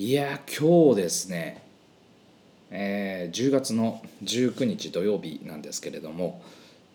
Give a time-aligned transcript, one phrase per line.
[0.00, 1.60] いや今日ですね、
[2.70, 6.40] えー、10月の19日土曜日なんですけれども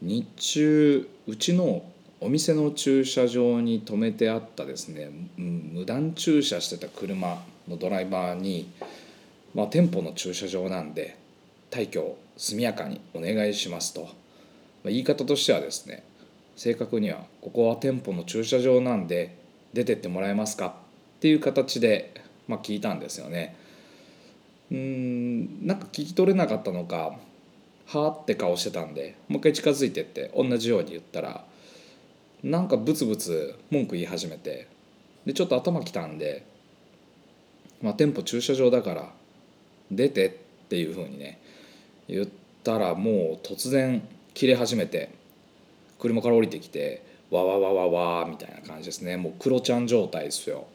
[0.01, 1.84] 日中うちの
[2.21, 8.71] お店の駐車場に止めてあったですね無断駐車してた車のドライバーに、
[9.54, 11.17] まあ、店舗の駐車場なんで
[11.72, 14.12] 退去を速やかにお願いしますと、まあ、
[14.85, 16.05] 言い方としてはですね
[16.55, 19.35] 正確にはここは店舗の駐車場なんで
[19.73, 20.67] 出てってもらえますか
[21.17, 23.55] っていう形でまあ、聞いたんですよね。
[24.72, 27.16] うんなんか聞き取れなかったのか
[27.85, 31.45] はあって顔してたんでもう一回近づいてって同じように言ったら
[32.41, 34.68] なんかブツブツ文句言い始めて
[35.26, 36.45] でちょっと頭きたんで、
[37.82, 39.12] まあ、店舗駐車場だから
[39.91, 40.32] 出てっ
[40.70, 41.40] ていうふうにね
[42.07, 42.27] 言っ
[42.63, 44.02] たらもう突然
[44.34, 45.12] 切れ始めて
[45.99, 47.88] 車から降りてきてわわわわ
[48.21, 50.66] わみたいな感じですねもうクロちゃん状態ですよ。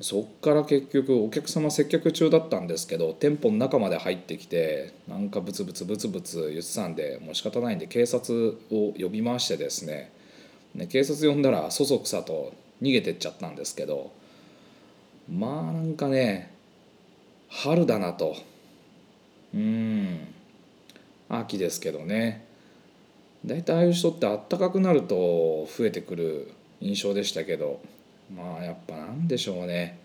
[0.00, 10.10] そっから結局お客様接客中だったんですけど店舗の中まで入ってきてなんかブツブツブツブツ言ってたんでもう仕方ないんで警察を呼び回してですね。
[10.74, 14.10] ね警察呼んだらそそくさと逃げてっちゃったんですけど
[15.32, 16.52] まあなんかね
[17.48, 18.36] 春だなと。
[19.54, 20.26] うん
[21.28, 22.44] 秋ですけどね。
[23.46, 27.80] 大体ああいう人ってあったかくなると増えてくる印象でしたけど。
[28.36, 29.98] まあやっぱなんでしょうね。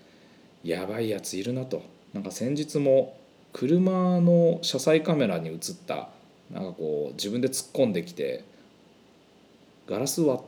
[0.64, 1.82] やばいやついるなと。
[2.14, 3.18] なんか先日も
[3.54, 6.10] 車の車載カメラに映った
[6.52, 8.44] なんかこう自分で突っ込んできて
[9.88, 10.44] ガラス割っ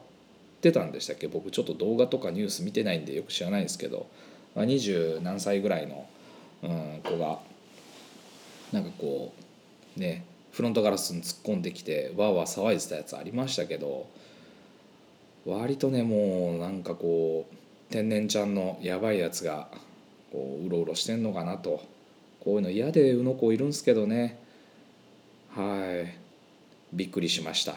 [0.61, 1.27] てたんでしたっけ？
[1.27, 4.07] 僕ちょっと動画とかニュース見てないんでよく知らないんですけど。
[4.55, 6.05] 二十何歳ぐらいの、
[6.63, 7.39] うん、子が
[8.73, 9.33] なんかこ
[9.97, 14.07] うねフロントガラスに突っ込んできてわーわー騒いでたやつありましたけど。
[15.43, 17.55] 割とねもうなんかこう
[17.92, 19.67] 天然ちゃんのやばいやつが
[20.31, 21.84] こううろうろしてんのかなと。
[22.39, 24.39] こういうの嫌でうの子いるんすけどね。
[25.50, 26.95] はい。
[26.95, 27.73] びっくりしました。
[27.73, 27.75] あ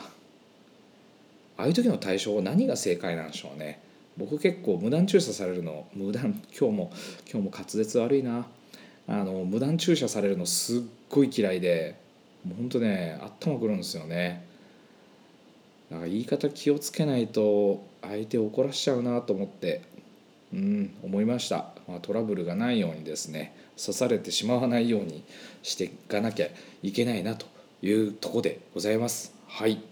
[1.56, 3.80] あいう時の対処何が正解なんでしょうね。
[4.16, 6.92] 僕結構無断駐車されるの無断今日も
[7.30, 8.46] 今日も滑舌悪いな。
[9.06, 10.80] あの無断駐車されるのすっ
[11.10, 11.96] ごい嫌いで
[12.46, 14.46] もうほんとね頭くるんですよね。
[15.90, 19.92] だか言い方気をつけないと相手を怒らしちゃうなと思って。
[20.54, 25.24] うん思いました、まあ、トラブルがないようにですね刺されてしまわないように
[25.64, 26.46] していかなきゃ
[26.82, 27.46] いけないなと
[27.82, 29.34] いうとこでございます。
[29.48, 29.82] はい。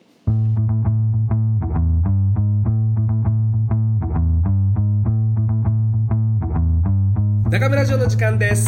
[7.50, 8.66] 中村城の時間です。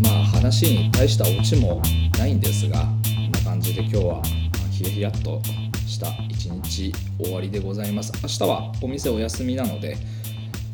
[0.00, 1.82] まあ話に大したオチも
[2.18, 2.86] ないんですがこ
[3.20, 4.22] んな感じで今日は
[4.70, 5.42] ヒヤヒヤっと
[5.86, 8.12] した一日終わりでございます。
[8.22, 9.96] 明日はお店お休みなので、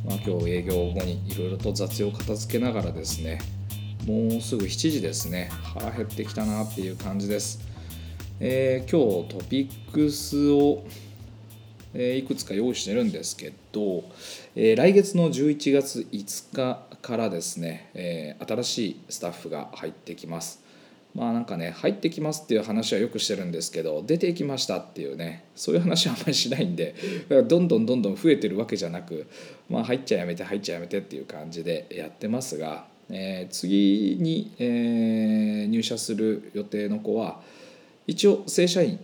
[0.07, 3.41] まあ、今日営業後にいろいろと雑用片付けながらですね
[4.07, 5.51] もうすぐ7時ですね。
[5.75, 7.61] 腹減ってきたなっていう感じです、
[8.41, 10.85] えー、今日トピックスを
[11.99, 14.05] えいくつか用意してるんですけど、
[14.55, 20.66] えー、来月の11月5日からですね、えー、新しいスタッフが入ってきます。
[21.17, 26.95] まあなんかね入ってきますっていう話はよくしてるんですけど出ていきましたっていうねそういう話はあんまりしないんで
[27.31, 29.27] だからどんどんどんどん増えてるわけじゃなく
[29.71, 37.41] まあ入っちゃやめて入っちゃやめてっていう感じでやってますが、えー、次に、えー、入社する予定の子は
[38.07, 39.01] 一応正社員、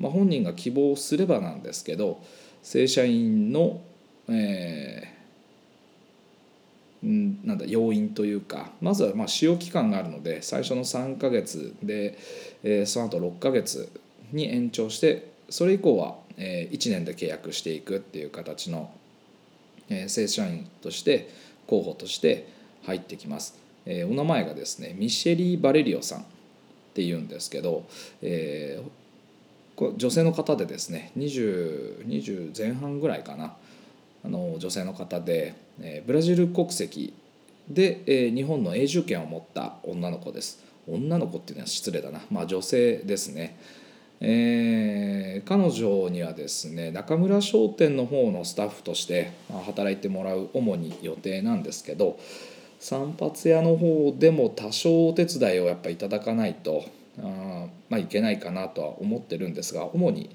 [0.00, 2.20] まあ、本人が希望すればなんですけど
[2.64, 3.80] 正社員の、
[4.28, 5.21] えー
[7.02, 12.16] なんだ要因というかまずはまあ使用期間があるので最初の3ヶ月で、
[12.62, 13.90] えー、その後6ヶ月
[14.32, 18.92] に延長してそれ以降は、えー、1年で契約していくっていう形の、
[19.88, 21.28] えー、正社員として
[21.66, 22.48] 候補として
[22.84, 26.24] 入ってきます、えー、お名前がですねミシェリー・バレリオさんっ
[26.94, 27.84] ていうんですけど、
[28.22, 33.54] えー、女性の方でですね 20, 20前半ぐらいかな
[34.24, 37.14] あの女性の方で、えブラジル国籍
[37.68, 40.64] で、え日本の永住権を持った女の子です。
[40.88, 42.20] 女の子っていうのは失礼だな。
[42.30, 43.56] まあ女性ですね。
[44.24, 49.32] えー、彼女にはですね中村商店の方のスタッフとして
[49.66, 52.20] 働いてもらう主に予定なんですけど
[52.78, 56.84] 散髪屋の方でも多少お手伝いをやっぱいただかないと
[57.20, 60.30] あまあいけないかなとは思ってるんですが主に、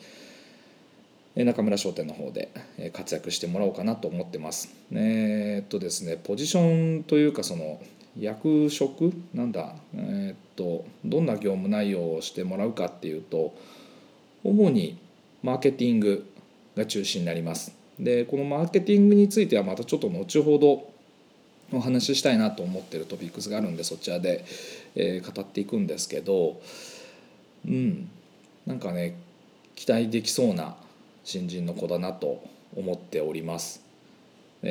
[1.45, 2.49] 中村商店の方で
[2.93, 4.73] 活躍してもらおうかなと思ってます。
[4.91, 7.79] えー、っとですねポジションというかその
[8.19, 9.13] 役職？
[9.33, 9.75] なんだ？
[9.95, 13.53] えー、っとどんな業務内容をしてもらうかっていうと
[14.43, 14.97] 主に
[15.43, 16.25] マーケティング
[16.75, 17.75] が中心になります。
[17.99, 20.89] でこのマーケティングについてはまたちょっと後ほど
[21.71, 24.45] お話ししたいなと思ってるトピックスがあるんでそちらで、
[24.95, 26.61] えー、語っていくんですけど
[27.67, 28.09] うん
[28.65, 29.15] なんかね
[29.75, 30.75] 期待できそうな
[31.27, 32.41] 新人の子だなと
[32.74, 33.81] 思っております。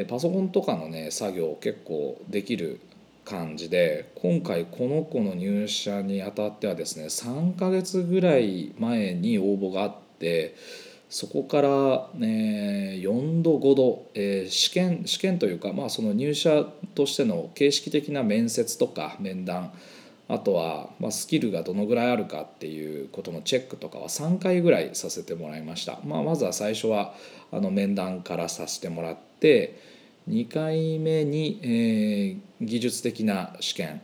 [0.08, 2.80] パソコンとかのね作業結構できる
[3.26, 10.56] 感じで今回この子の入社にあたってはですね3ヶ月ぐらい前に応募があって
[11.10, 16.64] そこから、ね、4度5度、え、試験試験というか、まあ、その入社
[16.94, 19.72] としての形式的な面接とか面談
[20.28, 27.14] あとは、まあ、スキルがどのぐらいあるかっていうことのチェックとかは3回ぐらいさせてもらいました、まあ、まずは最初は
[27.52, 29.80] あの面談からさせてもらって
[30.28, 34.00] 2回目に、えー、技術的な試験。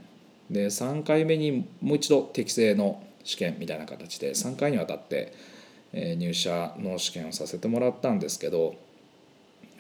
[0.51, 5.33] で3回目にもう一度適正の試験みたいな形で3回にわたって、
[5.93, 8.75] えー、入社の試験をさせてもらったんですけど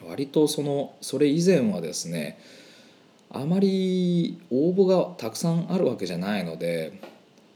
[0.09, 2.39] 割とそのそれ以前はですね
[3.34, 7.00] あまり応募がたくさんあるわけじゃないので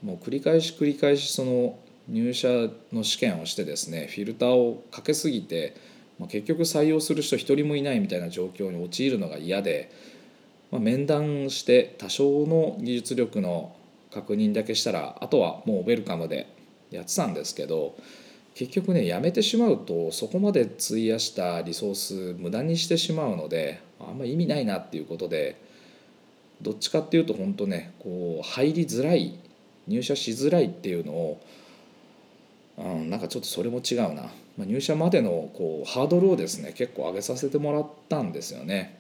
[0.03, 1.79] もう繰り返し繰り返しその
[2.09, 2.49] 入社
[2.93, 5.77] の試験をしてですねフィルターをかけすぎて、
[6.19, 9.91] まあ、結局採用する人一人もいないみたいな状況に陥るのが嫌で、
[10.71, 13.77] まあ、面談して多少の技術力の
[14.13, 16.47] 確認だけしたらあとはもうウェルカムで
[16.91, 17.97] やってたんですけど
[18.55, 25.66] 結局ねやめてしまうとそこまで費やしたリソース無駄にしてしまうのであんま意味ないなっていうことで
[26.63, 29.39] どっちかっていうと本当ねこう入りづらい
[29.87, 31.41] 入社しづらいっていうのを、
[32.79, 34.23] うん、なんかちょっとそれも違うな、
[34.57, 38.99] まあ、入社までのこうハードルをですね結構上げさせてもらったんですよね。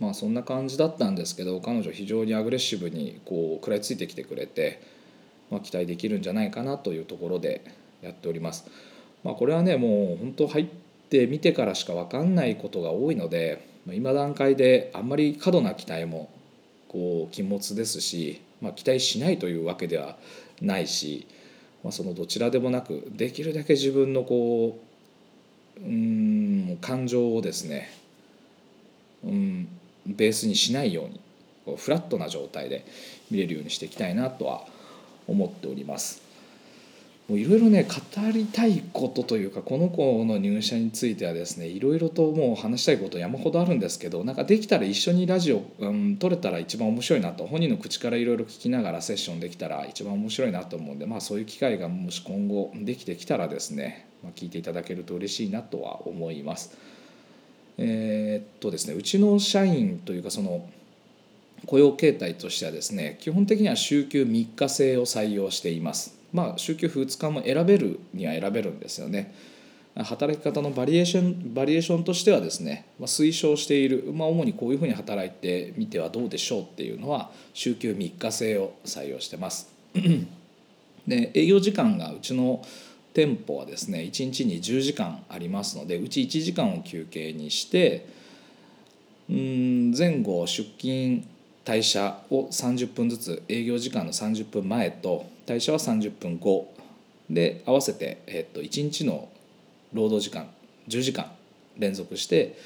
[0.00, 4.80] まあそんな感じだったんですけど彼女非常にアグレッシブにこう食らいついてきてくれて、
[5.50, 7.64] まあ、期待できるんじゃないかなというところで
[8.00, 8.66] やっております。
[9.24, 10.66] まあ、これはねもう本当入っ
[11.10, 16.30] てみてからしか分かんないことが多いので今段階であんまり過度な期待も
[16.88, 20.16] こう禁物ですし、まあ、期待しないというわけでは
[20.60, 21.26] ないし、
[21.84, 24.78] まあ、そのどちらでもなくできるだけ自分のこ
[25.80, 27.90] ううん感情をですね
[29.24, 29.68] うん
[30.06, 31.20] ベースにしないように
[31.64, 32.84] こうフラットな状態で
[33.30, 34.64] 見れるようにしていきたいなとは
[35.26, 36.27] 思っております。
[37.30, 56.78] いろいろね語りたいことというかこの子の入社についてはですねいろいろともう話したいこと山ほどあるんですけどなんかできたら一緒にラジオ、うん、撮れたら一番面白いなと本人の口からいろいろ聞きながらセッションできたら一番面白いなと思うんで、まあ、そういう機会がもし今後できてきたらですね、まあ、聞いていただけると嬉しいなとは思います。
[57.76, 60.66] えー、っとですねうちの社員というかその
[61.66, 66.17] 雇用形態としてはですね基本的には週休3日制を採用しています。
[66.32, 69.34] まあ、週休2日も選べるには選べるんですよね。
[70.04, 79.72] 働き方のバリエーションバリエーションとしてはですね、まあ、推奨している、まあ、主にこういうふうに働いてみてはどうでしょうっていうのは週休3日制を採用してます。
[81.06, 82.62] で営業時間がうちの
[83.12, 88.06] 店舗はですね1日に10時間ありますのでうち1時間を休憩にして
[89.28, 91.24] うん前後出勤
[91.68, 96.72] 退社を30分ずつ営業時間の30分前と退社は30分後。
[97.28, 99.28] で合わせて、えっと、1日の
[99.92, 100.48] 労働時間
[100.88, 101.30] 10時間
[101.76, 102.58] 連続して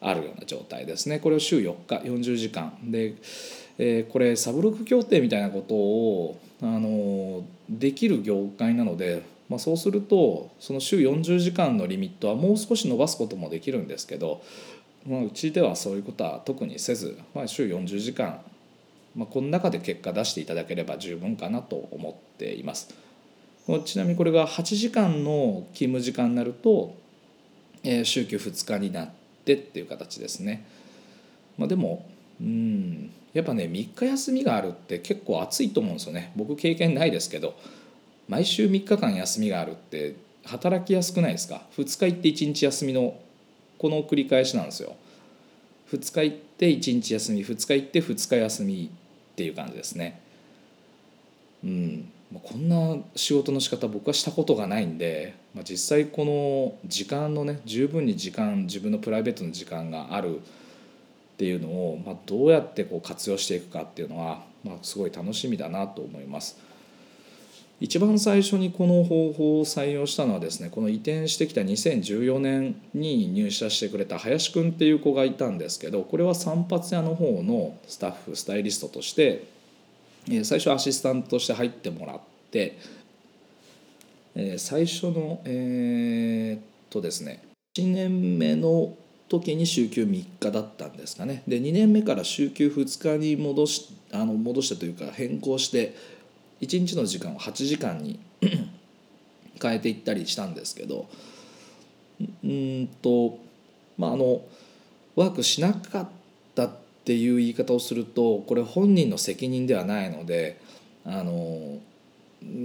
[0.00, 1.20] あるような状態ですね。
[1.20, 2.76] これを週4日40時間。
[2.82, 3.14] で、
[3.78, 14.42] えー、これサブロック協定みたいなことをあのできる業界なので、まあ、そうするとその週40時間のリミットはもう少し伸ばすこともできるんですけど、
[15.06, 18.40] まあ、うちではそういうことは特にせず、まあ、週40時間
[19.14, 22.94] まあ、この中で結果出していただければ十分かなと思っています。
[23.84, 26.96] ちなみにこれが8時間の勤務時間になると、
[27.84, 29.10] えー、週休2日になっ
[29.44, 30.64] てっていう形ですね。
[31.58, 32.06] まあ、でも
[32.40, 37.54] うんやっぱね3日休みがあるって結構暑いと思うんですよね僕経験ないですけど
[38.28, 43.14] 毎週3日間休みがあるって働きやすくないですか？2日行って1日休みの
[43.82, 44.94] この繰り返しなんですよ
[45.90, 48.90] 2日行って1日休み2日行って2日休み
[49.32, 50.20] っていう感じですね。
[51.64, 52.08] うん、
[52.42, 60.40] こんな仕事の仕方僕はしたことがないんで、まあ、実際この時間のね十分に時間自分のプライベートの時間があるっ
[61.36, 66.56] ていうのを、まあ、どうやってこう活用していくかっていうのは、まあ、すごい楽しみだなと思います。
[67.80, 79.44] 一番最初にこの方法を採用したのはですねこの移転してきた2014年に入社してくれた林くんっていう子がいたんですけどこれは散髪屋の方のスタッフスタイリストとして
[80.44, 82.20] 最初アシスタントとして入ってもらっ
[82.52, 82.78] て
[84.58, 87.42] 最初のえー、っとですね
[87.76, 88.94] 1年目の
[89.28, 91.42] 時に週休3日だったんですかね。
[91.48, 95.96] で2年目から週休2日に戻しあの戻してというか変更して
[96.62, 98.18] 1日の時間を8時間に
[99.60, 101.08] 変えていったりしたんですけど
[102.44, 103.38] うんと
[103.98, 104.42] まああの
[105.16, 106.08] ワークしなかっ
[106.54, 106.70] たっ
[107.04, 110.60] ていう言い方をするとこれ本人の責任ではないので
[111.04, 111.78] あの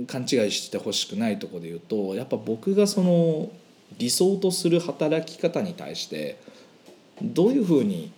[0.08, 3.50] 勘違いしてほしくないとこで言うとやっぱ僕がその
[3.98, 6.39] 理想とする働き方に対して
[7.22, 8.12] どういうふうに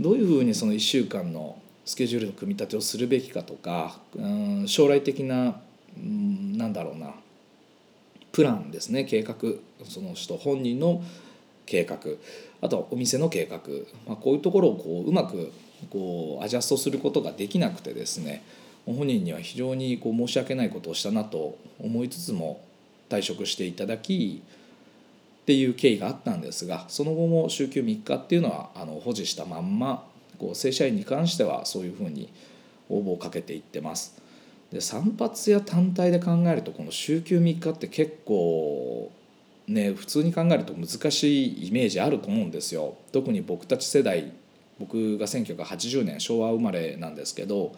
[0.00, 5.60] どういうふうにその1週間のスケジュールの組み立てをするべきかとかうん将来的な
[5.96, 7.14] うんなんだろうな
[8.30, 9.04] プランですね。
[9.04, 9.36] 計画
[9.84, 11.02] その人本人の
[11.66, 11.98] 計画
[12.60, 13.58] あとはお店の計画、
[14.06, 15.52] まあ、こういうところをこううまく
[15.90, 18.42] こうアジャストすることができなくてですね
[18.86, 22.64] 本人には非常にこう申し訳ないことをしたなと思いつつも
[23.08, 24.42] 退職していただき
[25.42, 30.06] っていう経緯があったんですがその後も週休3日っていうのはあの保持したまんま
[30.38, 32.32] こう正社員に関してはそういうふうに
[32.88, 34.20] 応募をかけていってます。
[34.72, 39.12] で散髪や単体で考えるとこの週休3日って結構
[39.68, 42.96] ね普通に考えると難しいイメージあると思うんですよ。
[43.12, 44.32] 特に僕たち世代
[44.78, 47.76] 僕が1980年昭和生まれなんですけど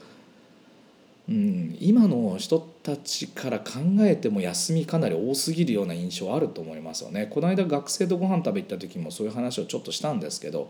[1.28, 7.28] うん、今の人たちから考えても休みかなり多すぎるような印象あると思いますよね。
[7.30, 10.68] この間学生とご飯食べ行った時もそういう話をちょっとしたんですけど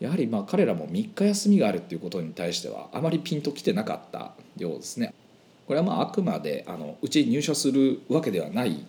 [0.00, 5.14] やはりまあ彼らも3日休みがあるっていうことに対してはあまりピンときてなかったようですね。
[5.66, 8.84] これはまああくまであのうち入社するわけではない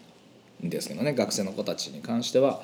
[0.64, 2.62] んですけどね学生の子たちに関しては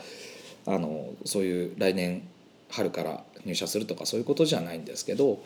[0.65, 2.23] あのそういう来年
[2.69, 5.41] 春から入社するとかそういうことじゃないんですけど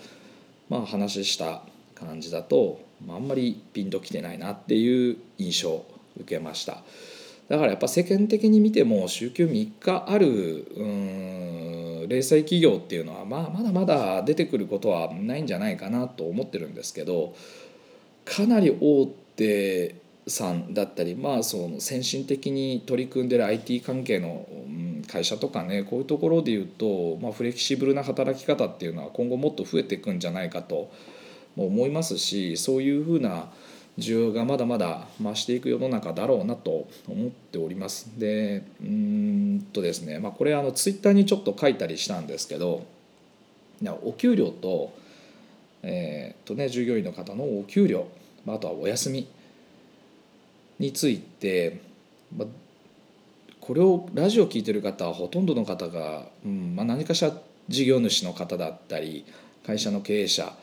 [0.70, 1.62] まあ話した
[1.94, 5.86] 感じだと、まあ、あんまりピンときてないなっていう印象を
[6.20, 6.82] 受けました
[7.48, 17.36] だからやっぱ世間的に見ても週休3日あるうん零細企業っていうのは、まあ、まだまだ出てくることはないんじゃないかなと思ってるんですけど
[18.25, 19.96] かなり大手
[20.28, 24.48] さんだったり、まあ、その先進的に取り組んでる IT 関係の
[25.12, 30.92] 会社とかねこういうところでいうと、まあ、フレキシブルな働き方っていうのは今後もっと増えていくんじゃないかと
[31.56, 33.50] 思いますしそういうふうな
[33.98, 38.12] 需要がまだまだ増していく世の中だろうなと思っております。
[38.18, 42.86] でうんとですね、まあ、これあのツイッターにちょっと書いたりしたんですけど
[44.04, 44.94] お給料と,、
[45.84, 48.08] えーとね、従業員の方のお給料
[48.48, 49.28] あとはお休み
[50.80, 51.82] について、
[52.36, 52.48] まあ、
[53.60, 57.32] これをラジオ聞いてる方はほとんどの方が、うんまあ、何かしら
[57.68, 59.25] 事業主の方だったり
[59.66, 60.54] 会社の経営者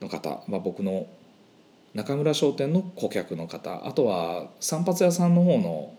[0.00, 1.06] の方、まあ、僕の
[1.94, 5.94] 中村商店の顧客の方あとは散髪屋さんの方の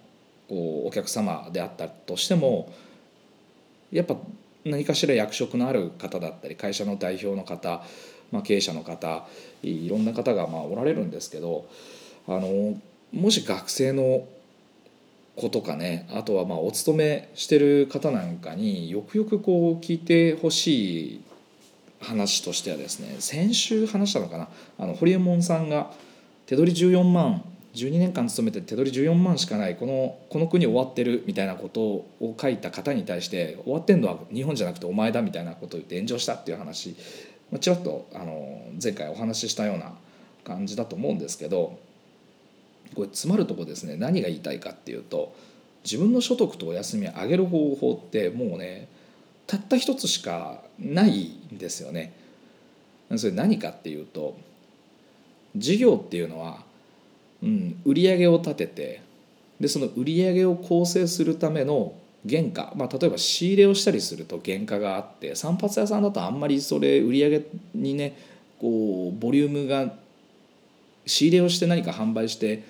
[0.47, 2.73] こうお客様であったとしても
[3.91, 4.15] やっぱ
[4.63, 7.83] 何かしら役職のある方だったり会社の代表の方、
[8.31, 9.25] まあ、経営者の方
[9.63, 11.67] いろんな方がまあおられるんですけど
[12.27, 12.79] あの
[13.11, 14.25] もし学生の
[15.35, 21.21] 子とかねあとはまあお勤めしてる方なんかによくよくこう聞いてほしい
[22.01, 24.47] 話としてはですね先週話したのかな？
[24.79, 25.91] あの堀江門さんが
[26.45, 27.43] 手取り14万
[27.73, 36.95] 12年間勤めて手取り14万しかないこのこの国終わってるみたいなことを書いた方に対して終わってんのは日本じゃなくてお前だみたいなことを言って炎上したっていう話。
[37.59, 39.93] ちらっとあの前回お話ししたような
[40.45, 41.77] 感じだと思うんですけど
[42.95, 45.35] これ詰まるとこですね何が言いたいかっていうと
[45.83, 48.87] 自分の所得とお休み上げる方法ってもうね
[49.51, 52.13] たった一つしかないんですよね。
[53.17, 54.37] それ何かっていうと
[55.57, 56.63] 事業っていうのは、
[57.43, 59.01] うん、売上を立てて
[59.59, 61.93] でその売上を構成するための
[62.29, 67.41] 原価、まあ、例えば仕入れをしたりすると原価があって散髪屋さんだとあんまりそれ売上
[67.75, 68.17] にね
[68.61, 69.93] こうボリュームが
[71.05, 72.63] 仕入れをして何か販売して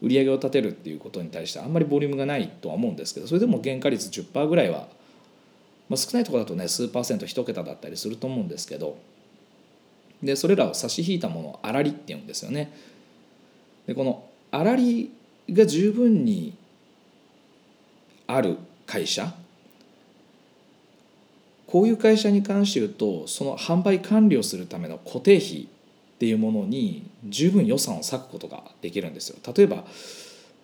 [0.00, 4.86] 売り上げを立てるっていうことに対してあんまりボリュームがないとは思うんですけどそれでも原価率10%ぐらいは
[5.88, 8.98] まあ、少ないところだとね数パーセント1桁だったりすると思うんですけど
[10.22, 12.72] でそれらを差し引いたものを粗利っていうんですよね。
[13.86, 15.10] でこの粗利
[15.50, 16.54] が十分に
[18.26, 19.32] ある会社
[21.66, 25.66] こういう会社に関して言うとその販売管理をするための固定費っ
[26.18, 29.36] ていうものに十分予算を割くことができるんですよ。
[29.54, 29.84] 例えば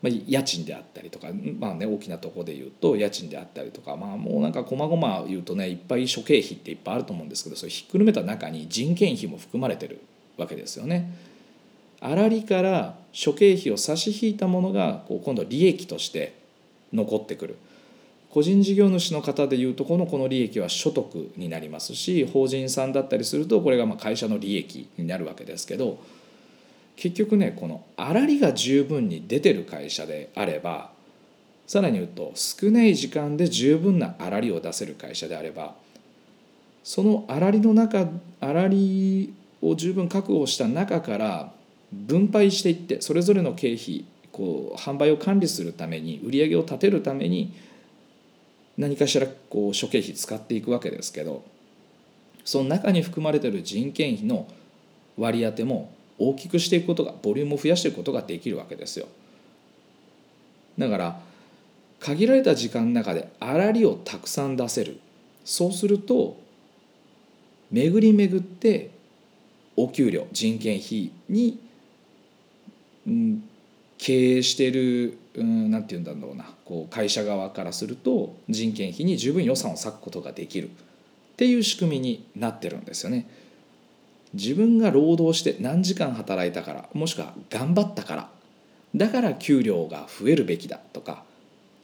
[0.05, 10.03] まあ、家賃であったりとか、まあね、大きなとこで言うと家賃であったりとか、まあ、もうなんかこまごま言うとねいっぱい諸経費っていっぱいあると思うんですけどそれひっくるめた中に人件費も含まれてる
[10.37, 11.11] わけですよね。
[12.03, 16.35] 粗利から諸経費を差し引いたものがこう今度利益として
[16.93, 17.57] 残ってくる
[18.29, 25.99] 個人事業主の方でいうとこのこの利益は所得になりますし法人さんだったりするとこれがま会社の利益になるわけですけど
[26.97, 30.91] 結局ねこの粗利が十分に出てる会社であれば
[31.67, 35.75] さらに言うと少ない時間で十分な粗利を出せる会社であれば
[36.83, 38.07] その粗利の中
[38.41, 39.33] 粗利
[39.63, 41.53] を十分確保した中から
[41.93, 47.55] 分配していってそれぞれの経費こう販売を管理するために売り上げを立てるために
[48.77, 51.45] 何かしらこう諸経費使っていくわけですけど
[52.45, 54.49] その中に含まれてる人件費の
[55.17, 59.09] 割り当ても大きくしていくことがボリュームを増やしていくことができるわけですよ。
[60.79, 61.21] だから
[62.01, 65.01] 限られた時間の中で粗利をたくさん出せる。
[65.45, 66.37] そうすると
[67.71, 68.91] 巡り巡って
[69.77, 71.59] お給料人件費に、
[73.07, 73.45] うん、
[73.99, 76.47] 経営しているうんなんて言うんだろうな。
[76.65, 80.71] こう会社側からすると人件費に十分予算を割くことができる。
[81.35, 83.27] っていう仕組みになってるんですよね。
[84.35, 88.29] 自分が労働して何時間働いたからもしくは頑張ったから
[88.95, 91.25] だから給料が増えるべきだとか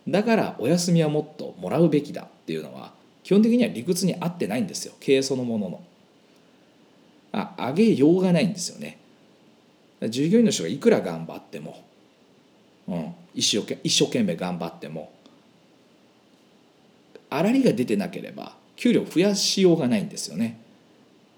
[0.07, 2.93] だからお休みはもっともらうべきだっていうのは
[3.23, 5.83] 基本的には理屈に合ってないんですよ経営そのものの。
[7.33, 8.99] あ上げようがないんですよね。
[10.09, 11.85] 従業員の人がいくら頑張っても
[12.91, 15.13] うん、一生懸一生懸命頑張っても
[17.31, 20.61] 粗利が出てなければ給料増やしようがないんですよね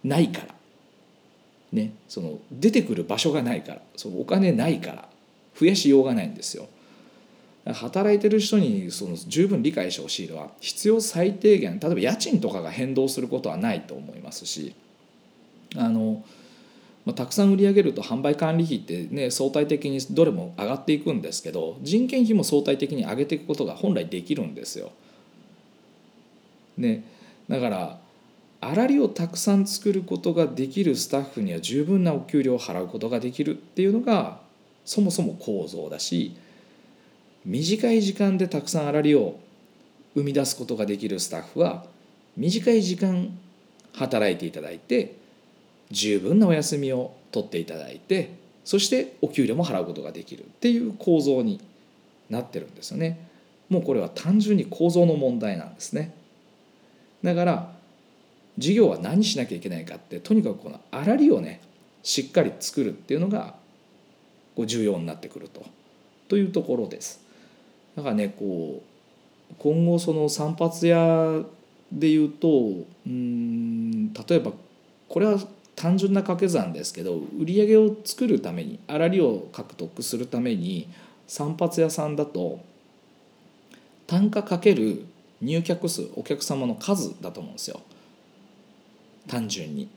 [0.02, 0.54] ないから
[1.73, 5.09] ねその出てくる場所がないからそのお金ないから
[5.59, 6.69] 増やしようがないんですよ
[7.64, 14.75] 働いてる人にその十分理解してほしいのは必要最低限例えば家賃とかが変動することはないと思いますし
[15.76, 16.25] あの
[17.05, 24.93] まあ、たくさん売り上げると販売管理費ってね相対的にどれも上がっていくんですけど人件費も相対的に上げていくことが本来できるんですよ。
[26.79, 27.05] ね、
[27.49, 27.99] だから
[28.62, 34.38] 粗利をたくさん作ることができるスタッフには十分なお給料を払うことができるっていうのが
[34.85, 36.37] そもそも構造だし
[37.44, 39.40] 短い時間でたくさん粗利を
[40.14, 41.85] 生み出すことができるスタッフは
[42.37, 43.37] 短い時間
[43.94, 45.16] 働いていただいて
[45.90, 51.61] 十分なお休みを取っていただいてそしてお給料も払うことができるっていう構造に
[52.31, 53.29] なってるんですよね。
[53.68, 56.14] もうこれは単純に構造の問題なんですね。
[57.25, 57.72] だから
[58.59, 61.61] 事業は何しなきゃいけないかってとにかくこの粗利をね
[62.03, 63.55] しっかり作るっていうのが
[64.55, 65.65] こう重要になってくると。
[66.29, 67.21] というところです。
[67.95, 68.83] だからねこ
[69.51, 71.43] う今後その散髪屋
[71.93, 72.49] でいうと
[73.07, 74.53] うん例えば
[75.09, 75.38] これは
[75.77, 80.88] 単純な掛け算ですけど売り上げを作るために粗利を獲得するために
[81.27, 82.61] 散髪屋さんだと
[84.07, 85.05] 単価かける
[85.43, 87.81] 入客数お客様の数だと思うんですよ。
[89.29, 89.89] 単純に。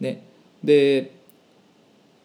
[0.00, 0.24] ね、
[0.62, 1.12] で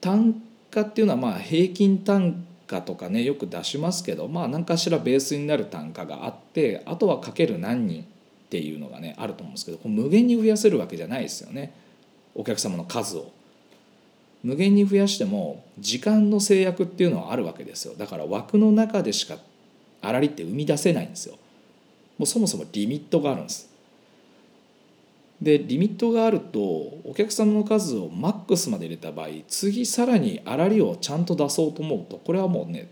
[0.01, 8.05] 単価っていうのはまあ平均単価とかねよく出しますけどまあ何かしらベースになる単価があってあとはかける何人っ
[8.49, 11.73] ていうのがねあると思うんですけど無限に増やせるわけじゃないですよね。
[12.35, 13.31] お客様の数を。
[14.41, 17.95] 無限に増やしても時間の制約っていうのはあるわけですよ。
[17.97, 19.37] だから枠の中でしか
[20.01, 21.37] 粗利って生み出せないんですよ。
[22.17, 23.68] もうそもそもリミットがあるんです。
[25.41, 32.89] でリミットがあるとお客様の数をマックスまで入れた場合次さらに粗利をちゃんと出そうと思うとこれはもうね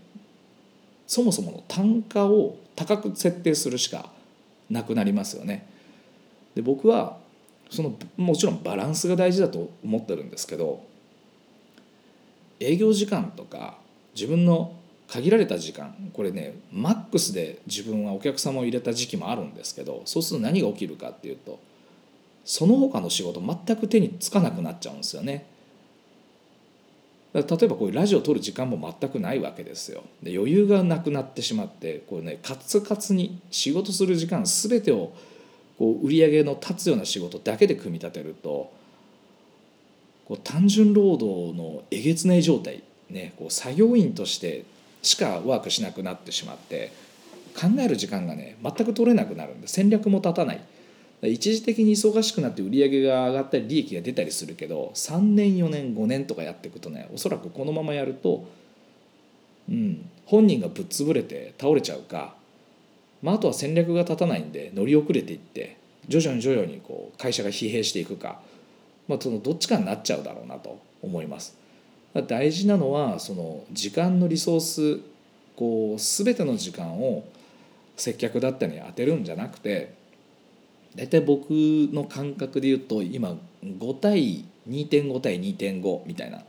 [1.06, 4.10] そもそもの単価を高く設定するしか
[4.70, 5.66] なくなりますよね。
[6.54, 7.18] で僕は
[7.70, 10.82] そのもちろんバランスが大事だと思ってるんですけど
[12.60, 13.78] 営業時間とか
[14.14, 14.74] 自分の
[15.06, 21.58] 限られた時間これねマックスで自分はお客様を入れた時期もあるんですけどそうすると何が起きるかっていうと
[22.48, 25.44] その他の仕事全く手につかなくなっちゃうんですよね。
[27.34, 30.02] 例えばこういうラジオを撮る時間も全くないわけですよ。
[30.22, 35.12] で余裕がなくなってしまってこう、ね、カツカツに仕事する時間全てを
[35.78, 38.72] こう売り上げの立つような仕事だけで組み立てると
[40.24, 44.64] こう単純労働のえげつない状態、ね、こう作業員として
[45.02, 46.92] しかワークしなくなってしまって
[47.54, 50.60] 考える時間がね全く取れなくなるんで戦略も立たない
[51.22, 58.46] 一時的に忙しくなって売り上げが上がったり利益が出たりするけど3年4年5年とかやっていくとねおそらくこのままやると、
[59.68, 62.38] うん、本人がぶっ潰れて倒れちゃうか
[63.22, 65.76] まあ、あとは戦略が立たないんで乗り遅れていって
[66.06, 68.40] 徐々に徐々にこう会社が疲弊していくか、
[69.08, 71.56] まあ、そのどっちかになっちゃうだろうなと思います。
[72.26, 75.00] 大事なのはその時間のリソース
[75.56, 77.24] こう全ての時間を
[77.96, 79.94] 接客だったり当てるんじゃなくて
[80.96, 86.42] 大体僕の感覚で言うと今5対2.5対2.5みたいな。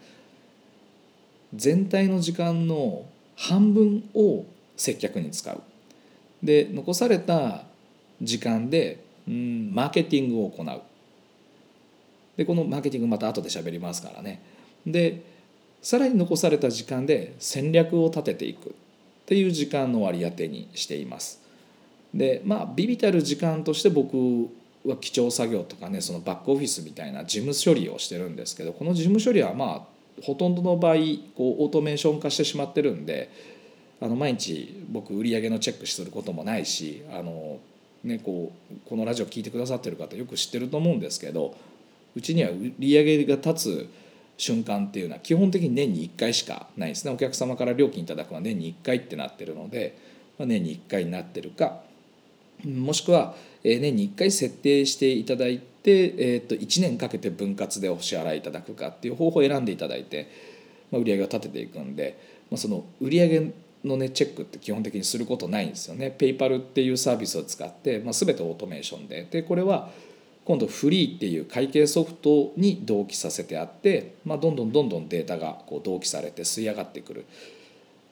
[1.54, 5.62] 全体の時間の半分を接客に使う。
[6.44, 7.64] で残された
[8.22, 10.82] 時間でうんマーケティングを行う。
[12.38, 14.42] でこのマーケティングまた後で喋りますからね。
[14.86, 15.22] で
[15.82, 18.74] さらに残された時間で戦略を立てていくっ
[19.26, 21.39] ていう時間の割り当てにしています。
[22.14, 24.50] でまあビビたる時間として僕
[24.86, 30.96] は基調作業とかねそのバックオフィスみたいな事務処理をしてるんですけどこの事務処理はまあほとんどの場合
[31.36, 33.30] こうオートメーション化してしまってるんで
[34.02, 37.60] あの毎日僕売り上げのチェックすることもないしあの、
[38.04, 41.56] ね、こうこのラジオ聞いてくださってる方よく知ってると思うんですけど
[42.16, 43.90] うちには売り上げが立つ
[44.38, 47.12] 瞬間っていうのは基本的に年に1回しかないですね。
[47.12, 49.98] お客様から料金いただくのは年に1回ってなってるので、
[50.38, 51.82] まあ、年に1回になってるか
[52.66, 60.30] もしくは年に1回設定していただいて、えー、と1年かけて分割でお支払いいただくかっていう方法を選んでいただいて、
[60.92, 62.20] まあ、売上を立てていくんで、
[62.52, 63.52] まあ、その売上
[63.84, 66.12] のねチェックって基本的にすることないんですよね。
[66.12, 69.90] ペイパルっていうサービスを使って、まあ、全てオートメーションででこれは
[70.46, 77.26] 今度フリーっていう会計ソフトに同期させてあって、まあ、どんどんどんどんデータがこう同期されて吸い上がってくる。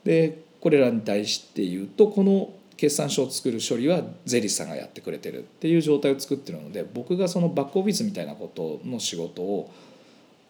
[0.03, 9.71] でこれらに対して言うとこの決算書を作る処理はゼリーさんがやってくれてるっていう状態を作ってるので僕がそのバックオフィスみたいなことの仕事を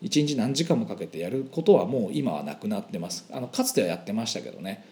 [0.01, 3.25] 一日何時間もかけてやることはもう今はなくなってます。
[3.31, 4.85] あのかつてはやってましたけどね。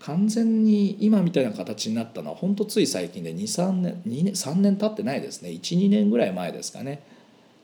[0.00, 5.50] 完全に今みたいな形になったのは本当つい最近で23年2年3年経ってないですね。
[5.50, 7.02] 12年ぐらい前ですかね。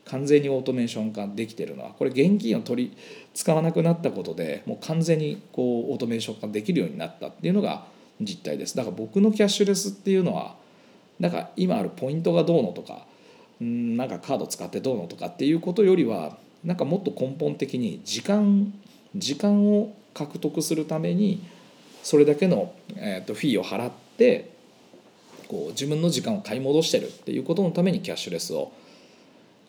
[0.05, 1.91] 完全にオートメーション化できてるのは。
[1.91, 2.97] これ現金を取り
[3.33, 7.85] 使わなくなったことでもう完全にこうオートメーション化できるようになったっていうのが
[8.21, 10.55] 実態ですだから僕のキャッシュレスっていうのは
[11.19, 13.05] なんか今あるポイントがどうのとか
[13.61, 18.73] うんなんかカード使ってどうのとかっていうことよりはなんかもっと根本的に時間
[19.15, 21.43] 時間を獲得するために
[22.03, 24.51] それだけの、えー、とフィーを払って
[25.47, 28.71] こう自分の時間を買い戻してるっていうことのためにキャッシュレスを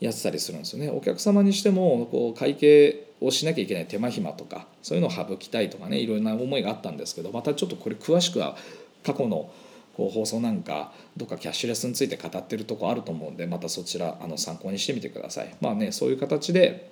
[0.01, 0.91] やってたりするんですよね。
[0.91, 8.57] お客様にしてもこう会計をしなきゃいけない手間暇とかそういうのを省きたいとかねいろいろな思いがあったんですけどまたちょっとこれ詳しくは
[9.05, 9.51] 過去の
[9.97, 15.55] こう放送なんかどっかキャッシュレスについて語ってるとこあると思うんでまたそちらあの参考にしてみてください。
[15.61, 16.91] まあねそういう形で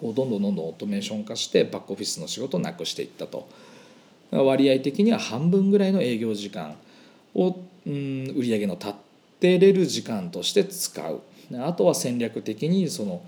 [0.00, 3.48] こうどんどんどんどんオートメーション化してバックオフィスの仕事をなくしていったと。
[4.30, 6.76] 割合的には半分ぐらいの営業時間
[7.34, 8.94] を、うん、売上の立っ
[9.40, 11.20] てれる時間として使う
[11.60, 13.22] あとは戦略的にその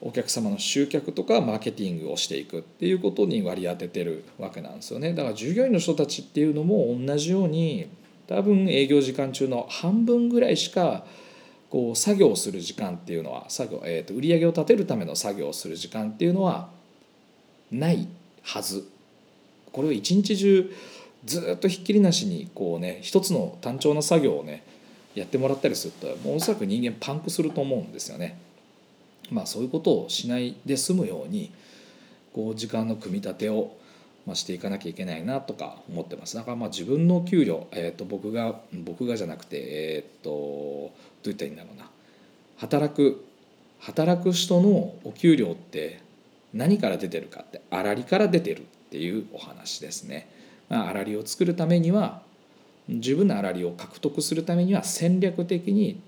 [0.00, 7.88] お客様の集客とかマーケティングをしていくっていうことに割り当ててるわけなんですよねだから従業員の人たちっていうのも同じように
[8.28, 11.04] 多分営業時間中の半分ぐらいしか
[11.70, 16.70] こう作業をする時間っていうのは作業、えー、と売り上げを立てるための作業をする時間っていうのは
[17.70, 18.06] ない
[18.42, 18.88] はず
[19.72, 20.72] これを一日中
[21.24, 24.62] ずっとひっきりなしにこうね一つの単調な作業をね
[25.14, 28.38] やってもらったりするともうおそらく人間パンクすると思うんですよね。
[29.30, 31.52] まあそういうことをしないで済むように
[32.32, 33.76] こう時間の組み立てを
[34.26, 36.36] まあしていかなきゃいけないなとか思ってます。
[36.36, 40.90] だからまあ自分の給料、えー、と僕が僕がじゃなくてえっ、とどう
[41.24, 41.88] 言ったらいいんだろうな
[42.56, 43.24] 働く
[43.80, 46.00] 働く人のお給料って
[46.52, 50.28] 何から出てるかって粗利から出てるっていうお話ですね。
[50.68, 52.22] まあ、粗利を作るためには
[52.88, 56.00] 十分な粗利を獲得するためには戦略的に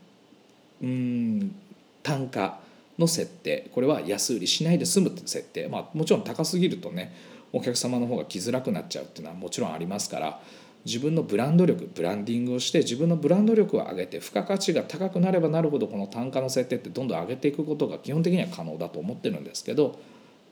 [0.83, 1.55] うん
[2.03, 2.59] 単価
[3.01, 7.13] の設定これは安売りしないで済むって設定、まあ、もちろん高すぎるとね
[7.53, 10.41] お客様の方が来づらくなっちゃうっていうのはもちろんありますから
[10.85, 19.99] 自分のブランド力ブランディングをして自分のブランド力を上げて付加価値が高くなればなるほどこの単価の設定ってどんどん上げていくことが基本的には可能だと思ってるんですけど、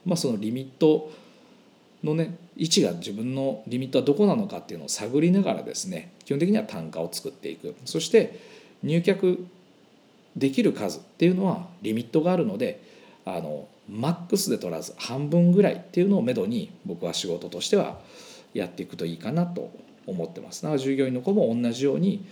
[0.05, 1.11] まあ、そのリミット
[2.03, 7.75] のね位置が自分のリミットはどこなのかっていうのを探りながらですね基本的には単価を作っていく。
[7.85, 8.39] そして
[8.83, 9.45] 入客
[10.39, 12.81] できる数っていうのはリミットがあるので
[13.25, 17.99] あのマックスで取らず半分ぐらいっていうのをめどに僕は仕事としては
[18.53, 19.71] やっていくといいかなと
[20.07, 20.63] 思ってます。
[20.63, 22.25] だから従業員の子も同じように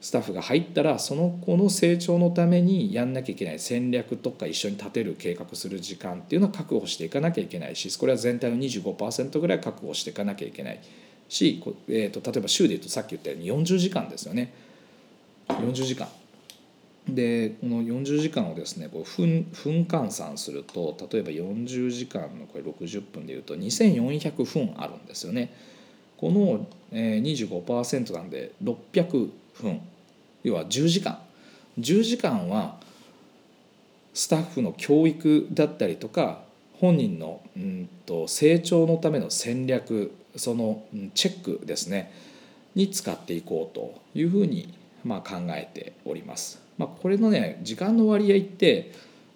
[0.00, 10.80] スタッフが入ったらその子の成長のためにやんなきゃいけない戦略とか一緒に立てる計画する時間っていうのは確保していかなきゃいけないしこれは全体の25%ぐらい確保していかなきゃいけない
[11.28, 14.52] し、えーと、例えば週で言うとさっき言ったように40時間ですよね
[15.48, 16.08] 40時間。
[17.08, 25.52] でこの40時間をですねこう分分換算すると例えば40時間のこれ60分でいうと2400分あるんですよね。
[26.16, 29.80] この25%なんで600分
[30.44, 31.18] 要は10時間
[31.80, 32.76] 10時間は
[34.14, 36.42] スタッフの教育だったりとか
[36.78, 40.84] 本人のうんと成長のための戦略その
[41.14, 42.12] チェックですね
[42.76, 44.72] に使っていこうというふうに
[45.04, 46.61] まあ考えております。
[46.78, 48.92] まあ、これのね時間の割合って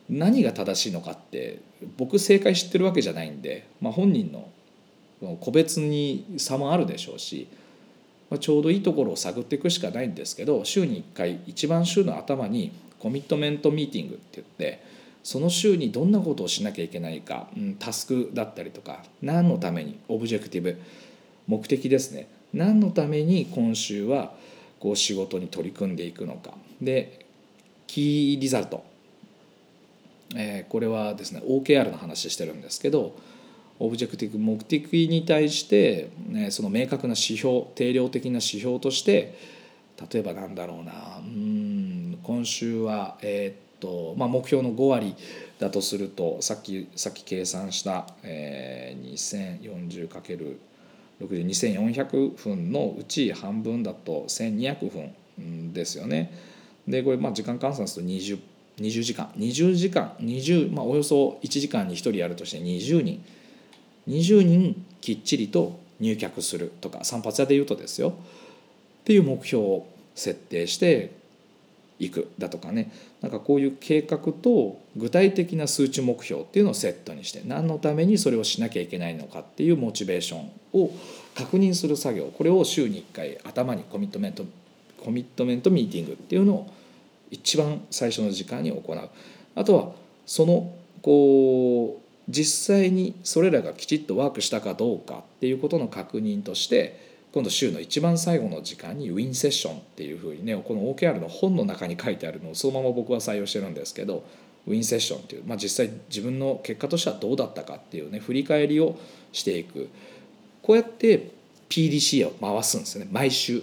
[0.08, 1.60] 何が正しいのかって
[1.96, 4.48] 僕正解知ってるわけじゃないんで、まあ、本人の
[5.40, 7.48] 個別に差もあるでしょうし、
[8.30, 14.84] まあ、ちょうどいいところを探っていくしかないんですけど週に1回一番週の頭にコミットメントミーティングって言って
[15.22, 20.80] その週にどんなことをしなきゃいけないか、うん、タスクだったりとか何のためにオブジェクティブ
[21.48, 22.28] 目的ですね。
[22.52, 24.34] 何のために今週は
[24.78, 26.54] こう仕事に取り組んでいくのか。
[26.80, 27.25] で
[27.86, 28.84] キーリザルト、
[30.34, 33.16] えー、これはですね OKR の話してるんですけど
[33.78, 39.36] オブジェクティブ目的に対して、ね、その明確な指標定量的な指標として
[40.10, 45.14] 例えばなんだろうなうん今週は、えー、っとまあ、目標の5割
[45.58, 50.56] だとするとさっきさっき計算した、えー、2040×60
[51.20, 56.30] 2400分のうち半分だと1200分ですよね。
[56.88, 58.38] でこれまあ時間換算すると 20,
[58.78, 59.30] 20時間。
[59.36, 63.24] 20時間20、まあ、およそ1時間に1人やるとして20人。
[64.08, 68.10] 20人きっちりと入客するとか散髪屋で言うとですよ。
[68.10, 68.12] っ
[69.04, 71.12] ていう目標を設定して
[71.98, 72.92] いくだとかね。
[73.20, 80.90] なんかこういう計画と具体的な数値目標っていうのをセットにして何のためにそれをしなきゃいけないのかっていうモチベーションを
[81.34, 82.26] 確認する作業。
[82.26, 84.44] これを週に1回頭にコミットメント
[85.02, 86.72] コミットメントミーティングっていうのを
[87.30, 89.10] 一番最初の時間に行う。
[89.54, 89.92] あとは
[90.26, 104.24] そのこう実際にそれらがきちっとワークしたかどうかっていうことの確認として今度週の一番最後の時間にウィンセッションっていうふうにねこの OKR の本の中に書いてあるのをそのまま僕は採用してるんですけど
[104.66, 108.98] ウィンセッションっていう、まあ、実際自分の結果としてはどうだったかっていうね振り返りを
[109.32, 109.88] していく。
[110.62, 111.30] こうやって
[111.68, 113.62] PDC を回すんですね毎週。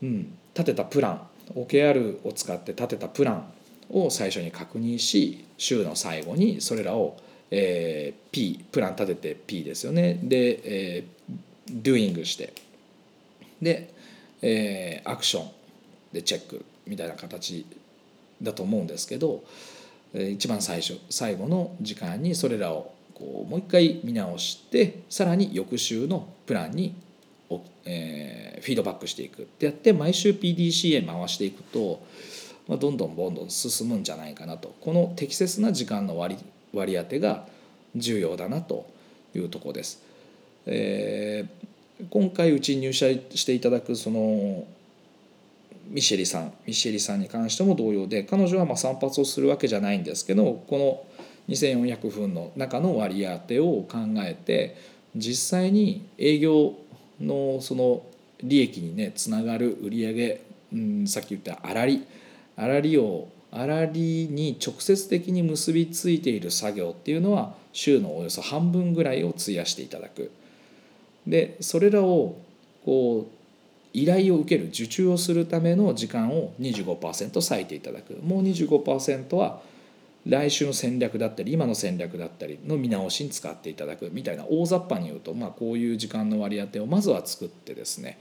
[0.00, 1.27] うん、立てたプラン。
[1.54, 3.52] OKR を使って立てたプラン
[3.90, 7.16] を最初に確認し週の最後にそれらを、
[7.50, 10.18] えー、P プラン立てて P ですよね。
[10.22, 10.60] で、
[10.98, 12.52] えー、doing して。
[13.62, 13.92] で、
[14.42, 15.50] えー、アクション
[16.12, 17.66] でチェックみたいな形
[18.42, 19.42] だと思うんですけど
[20.14, 26.94] 一番最初最後の時間にそれらをこうもう一回見直してさらに翌週のプランに
[27.84, 32.02] えー、フィードバックしていくってやって毎週 PDCA 回していくと、
[32.66, 36.36] まあ、どんどんどんどん進むんじゃないかなとこの適切な時間の割
[36.74, 37.46] 割り当てが
[37.96, 38.86] 重要だなと
[39.34, 40.02] いうとこです。
[40.66, 44.66] えー、今回うちに入社していただくその
[45.88, 51.02] ミシェリさんミシェリさんに関しても同様で彼女はまあ散髪をするわけじゃないんですけどこの
[51.48, 54.76] 2400分の中の割り当てを考えて
[55.16, 56.74] 実際に営業
[57.20, 58.02] のその
[58.42, 60.40] 利益にねつながる売上、
[60.72, 62.04] うん、さっき言った粗利。
[62.56, 70.30] 粗利を粗利に直接的に結びついている作業っていうのは週のおよそ半分ぐらいを費やしていただく。
[71.26, 72.36] でそれらを
[72.84, 73.38] こう
[73.92, 78.18] 依頼を受ける受注をするための時間を25%割いていただく。
[78.22, 79.60] もう25%は
[80.28, 88.18] 来週の戦略だったり今の戦略だったりの見直しに使っていただくみたいな大雑把に言うと、まあ、こういう時間の割り当てをまずは作ってですね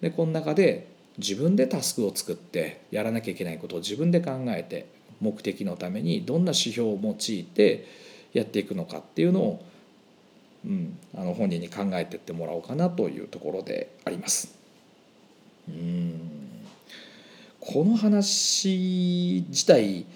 [0.00, 4.86] でこの中で自分でタスクを作ってやらなきゃいけないことを自分で考えて
[5.20, 7.86] 目的のためにどんな指標を用いて
[8.32, 9.64] やっていくのかっていうのを、
[10.64, 14.54] うん、あの本人に考えてってもらおうかなというところであります。
[15.68, 16.36] うん
[17.60, 20.06] この話自体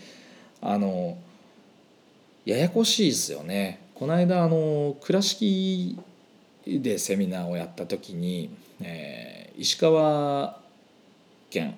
[0.63, 1.17] あの
[2.45, 3.81] ややこしいですよね。
[3.95, 5.99] この間あの倉敷
[6.67, 10.59] でセミナーをやった時に、えー、石川
[11.51, 11.77] 県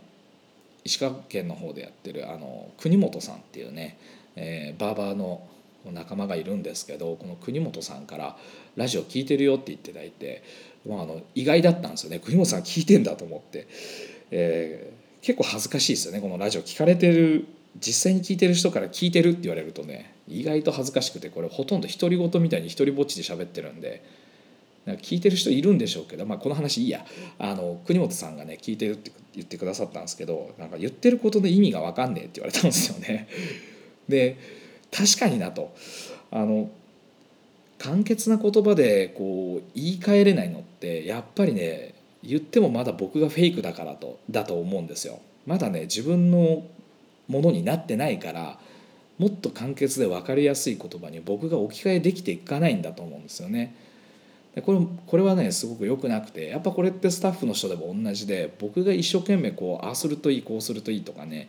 [0.85, 3.99] 石川県の方でやってるあの国本さんっていうね、
[4.37, 5.43] えー、バーバーの
[5.91, 8.37] 仲間がいるんですけどこの国本さんから
[8.77, 10.43] 「ラジオ聞いてるよ」って言っていただいて、
[10.89, 12.21] まあ、あの意外だったんですよね。
[12.21, 13.67] 国本さん聞いてんだと思って、
[14.31, 17.47] えー、結構恥ずかしいですよねこのラジオ聞かれてる
[17.81, 24.05] 実際に聞いてる人から聞いてるって言われるとね意外と恥ずかしくてこれほとんど独り言みたいに独りぼっちで喋ってるんで
[24.85, 27.05] なんか聞いてる人いるんでしょうけど、まあ、この話いいや
[27.39, 33.29] あの国本さんがね聞いてるって言ってくださったんですけどなんか言ってることの意味が分かんねえって言われたんですよね。
[34.09, 34.37] で
[34.91, 35.75] 確かになと
[36.31, 36.71] あの
[37.79, 45.21] 簡潔な言葉でこう言い換えれないのってやっぱりね言ってもまだ僕がフェイクだからとだと思うんですよ。
[45.47, 46.65] まだね自分の
[47.33, 48.59] ものになってないから
[49.19, 53.75] もっと簡潔で分かりやすい言葉に僕が置き換えできていかないんだと思うんですよね。
[54.55, 61.49] でこれこれはねすごく良くなくてやっぱこれってスタッフの人でも同じで僕が一生懸命こうああするといいこうするといいとかね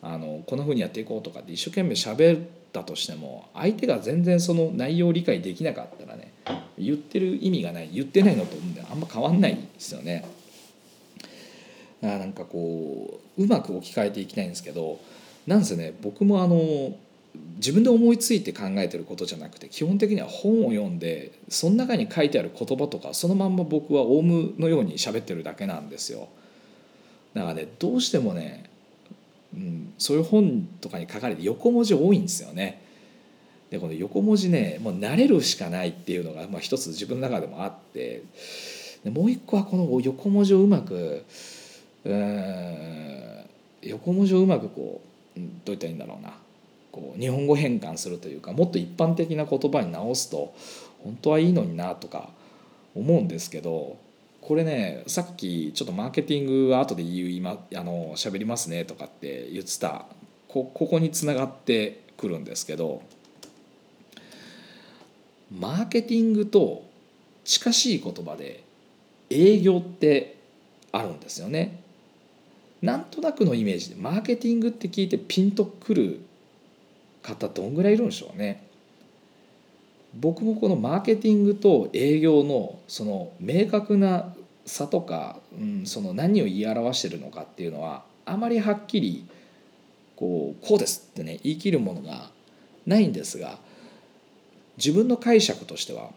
[0.00, 6.32] あのこんなふうにやっていこうとかって一生懸命喋ったとしても相手が全然その内容を理解できなかったらね
[6.78, 8.56] 言ってる意味がない言ってないのと
[8.90, 10.24] あんま変わんないですよね。
[12.00, 15.00] だからなんかこううまく置き換えていきたいんですけど
[15.48, 16.94] なんせね僕もあの
[17.56, 26.28] 自分で思いついて考えてることじゃなくて基本的には本を読んでその中に書いてある言葉とかそのまんま僕はオウムのように喋ってるだけなんですよ。
[27.34, 28.68] だからねどうしてもね
[29.54, 32.82] うん、そういう本とかに書かれて横文字多いんですよね。
[33.70, 38.22] でこの横文字ねもう慣れるしかないっていうのが、まあ、一つ自分の中でもあって
[39.04, 41.24] でもう一個はこの横文字をうまく
[42.04, 43.44] うん
[43.82, 45.08] 横文字をうまくこう
[45.64, 46.32] どう言ったらいいんだろうな
[46.92, 50.54] こう日本語変換するというかもっと一般的な言葉に直すと
[51.04, 52.30] 本当はいいのになとか
[52.94, 53.96] 思うんですけど
[54.40, 60.06] これねさっきちょっとマーケティングは後で言いまあの喋りますねとかって言ってた
[60.48, 63.02] こここにつながってくるんですけど
[65.56, 66.84] マーケティングと
[67.44, 68.62] 近しい言葉で
[69.30, 70.36] 営業って
[70.92, 71.82] あるんですよね。
[72.82, 76.20] なんとなくのイメージでマーケティングって聞いてピンとくる
[77.22, 78.66] 方どんぐらいいるんでしょうね。
[80.14, 89.26] 僕もこのマーケティングと営業のその明確な差とか、うん、その何を言い表してるのかっていうのはあまりはっきり
[90.16, 92.30] こうこうですってね言い切るものが
[92.86, 93.58] ないんですが
[94.76, 96.10] 自分の解釈としては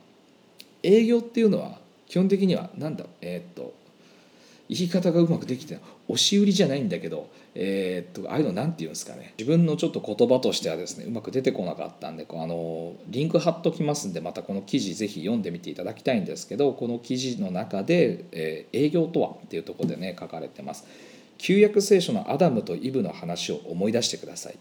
[0.83, 3.73] 営業っていうのは基本的には何だえー、っと
[4.71, 20.85] 言い方がうまくできて押し売りじゃないんだけどえー、っとああいうの何て言うんですかね自分のちょっと言葉としてはですねうまく出てこなかったんでこうあのリンク貼っときますんでまたこの記事ぜひ読んでみていただきたいんですけどこの記事の中で「えー、営業とは?」っていうところでね書かれてます。
[21.37, 24.55] 旧約聖書のアダムとイブの話を思い出してください。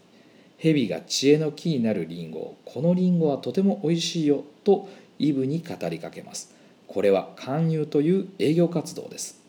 [0.57, 6.53] 蛇が知恵の木になるリンゴこのリンゴはとてもおいしいよとイブに語りかけます。
[6.87, 9.40] これは勧誘という営業活動です。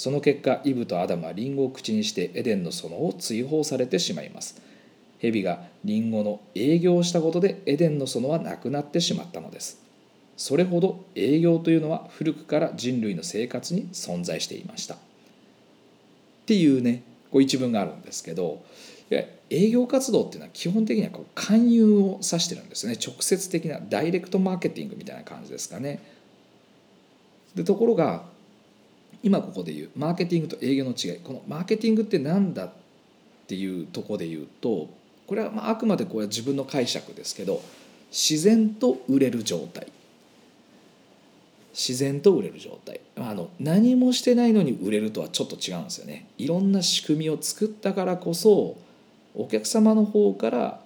[0.00, 4.58] その結果イブとアダムはリンゴを口にしてエデンの園を追放されてしまいます。
[5.18, 9.78] 蛇がリンゴの営業をしたことでエデンの園はなくなってしまったのです。
[10.38, 14.94] それほど営業というのは古くから人類の生活に存在していました。
[14.94, 14.98] っ
[16.46, 18.64] ていうねこう一文があるんですけど
[19.10, 22.94] 営業活動っていうのは基本的にはこう勧誘を指してるんですね。
[22.94, 26.00] 直接的なダイレクトマーケティングみたいな感じですかね。
[27.54, 28.24] でところが
[29.22, 31.20] 今ここで言うマーケティングと営業の違い。
[31.22, 32.72] このマーケティングって何だっ
[33.46, 34.88] ていうとこで言うと
[35.26, 37.62] これはまああくまでこれは自分の解釈ですけど
[38.10, 39.86] 自然と売れる状態。
[41.72, 43.00] 自然と売れる状態。
[43.16, 46.26] あの何もしてないのに売れるとはちょっと違うんですよね。
[46.36, 48.76] いろんな仕組みを作ったからこそ
[49.34, 50.80] お客様の方から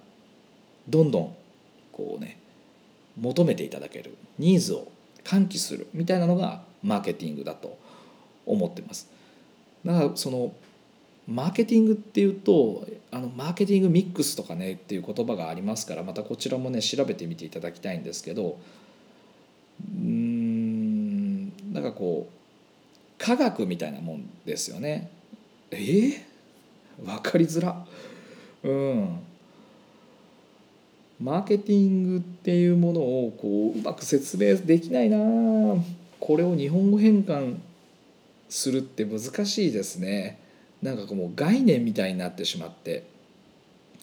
[0.87, 1.35] どんどん
[1.91, 2.37] こうね
[3.17, 4.15] 求めていただける。
[4.37, 4.87] ニーズを
[5.23, 7.79] 喚起するみたいなのがマーケティングだと
[8.45, 9.09] 思ってます。
[9.85, 10.53] だからその
[11.27, 18.59] マーケティングっていうとあのマーケティングミックスとかねっていう言葉がありますからまたこちらもね調べてみていただきたいんですけど
[19.81, 22.33] うんなんかこう
[23.17, 25.09] 科学みたいなもんですよね。
[25.71, 25.77] え？
[25.77, 26.21] ー、
[27.03, 27.85] 分かりづら。
[28.63, 29.19] うん
[31.17, 35.17] マーケティングっていうものをこううまく説明できないな
[36.19, 37.55] これを日本語変換
[38.49, 40.39] するって難しいですね。
[40.81, 43.03] なんかもう概念みたいになってしまって。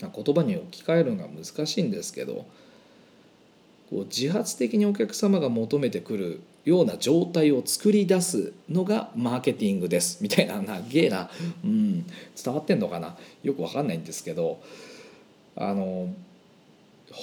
[0.01, 2.47] 言葉に置き換えるのが難しいんですけど。
[3.93, 10.19] こう自発的にお客様が求めてくるような状態を作り出すのがマーケティングです。
[10.23, 11.31] みたいななげえな、
[11.63, 12.07] うん、
[12.43, 13.17] 伝わってんのかな。
[13.43, 14.63] よく分かんないんですけど。
[15.55, 16.15] あの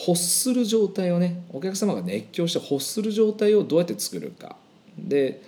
[0.08, 4.56] 欲する状態をねお客様が熱狂して欲する状態をどうやって作るか。
[4.98, 5.42] で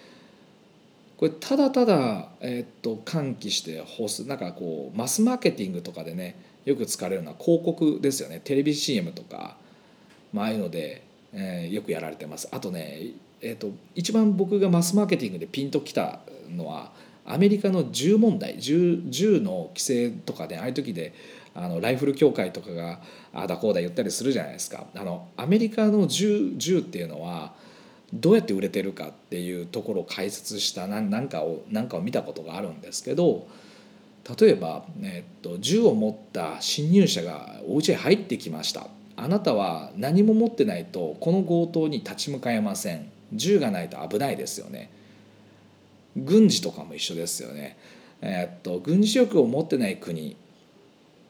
[1.21, 8.41] これただただ、え、っと喚起して干すなんかこうマスマーケティングとかでねよく使われるような広告ですよね。
[8.43, 9.55] テレビ CM とか、
[10.33, 12.49] まああいうので、えー、よくやられてます。
[12.51, 16.91] あとね、え、っと一番僕がマスマーケティングでピンときたのは
[17.23, 21.13] アメリカの銃問題銃銃の規制とかねああいう時で
[21.53, 22.99] あのライフル協会とかが
[23.31, 24.87] ああだこうだ言ったりするじゃないですか。
[24.95, 27.53] あのアメリカの銃銃っていうのは
[28.13, 33.47] どうやって売れてるかっていうところを解説した何かをなんかを見たことがあるんですけど
[34.39, 38.87] 例えば、えっと、銃を持った侵入者がお家へ入ってきました。
[39.15, 43.11] あなたは何も持ってないとこの強盗に立ち向かえません。
[43.33, 44.91] 銃がないと危ないですよね。
[46.15, 47.77] 軍事とかも一緒ですよね。
[48.21, 50.35] えっと軍事力を持ってない国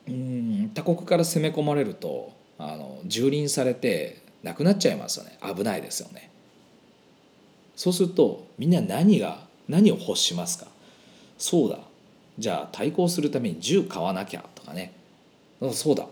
[0.07, 5.37] うん他国から攻め込まれるとあの蹂躙されてなくなっちゃいますよね。
[5.41, 6.30] 危ないですよね。
[7.75, 10.67] そうするとみんな何が何を欲しますか？
[11.37, 11.79] そうだ
[12.37, 14.93] じゃあ対抗するために銃買わなきゃとかね
[15.73, 16.05] そうだ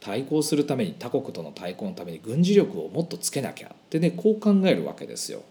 [0.00, 5.42] 対抗するために他国との対抗のために軍事力をもっとつけなきゃってねこう考えるわけですよ。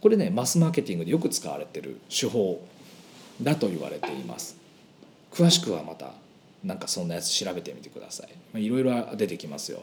[0.00, 2.66] これねマスマーケティングでよく使われてる手法
[3.42, 4.56] だと言われています。
[5.30, 6.12] 詳しくはまた
[6.64, 8.24] なんかそんなやつ調べてみてくださ
[8.54, 8.64] い。
[8.64, 9.82] いろいろ出てきますよ。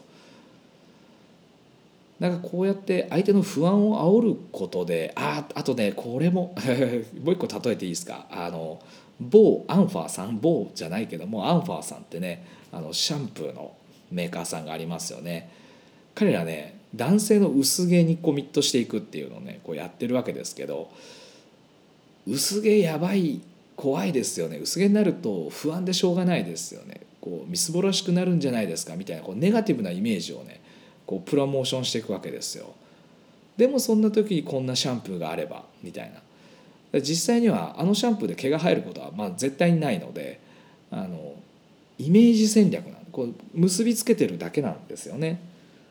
[2.20, 6.54] なんかこうやって相手の不安を煽ることでああとねこれも
[7.22, 8.26] もう一個例えていいですか？
[8.30, 8.80] あの
[9.20, 13.72] 某アンファーさん某じゃないけどもアンファーさんってねあのシャンプーの
[14.10, 15.48] メーカーさんがありますよね。
[16.14, 20.90] 彼らね男性の薄毛にコミットしていくっていうのをねこうやってるわけですけど
[22.26, 23.40] 薄毛やばい
[23.76, 24.58] 怖いですよね。
[24.58, 27.02] 薄毛になると不安でしょうがないですよね。
[27.20, 28.96] こうみすぼらしくなるんじゃないですか？
[28.96, 30.60] みたいなこうネガティブなイメージをね
[31.08, 32.74] こうプロモーションしていくわけですよ。
[33.56, 36.12] でもそんな時にこんなシャンプーがあればみたい
[36.92, 37.00] な。
[37.00, 40.38] 実際にはあのシャンプーで毛が生えることはまあ絶対にないので
[40.90, 41.34] あの
[41.98, 45.40] イメージ戦略なんこう結びつけてるだけなんですよね。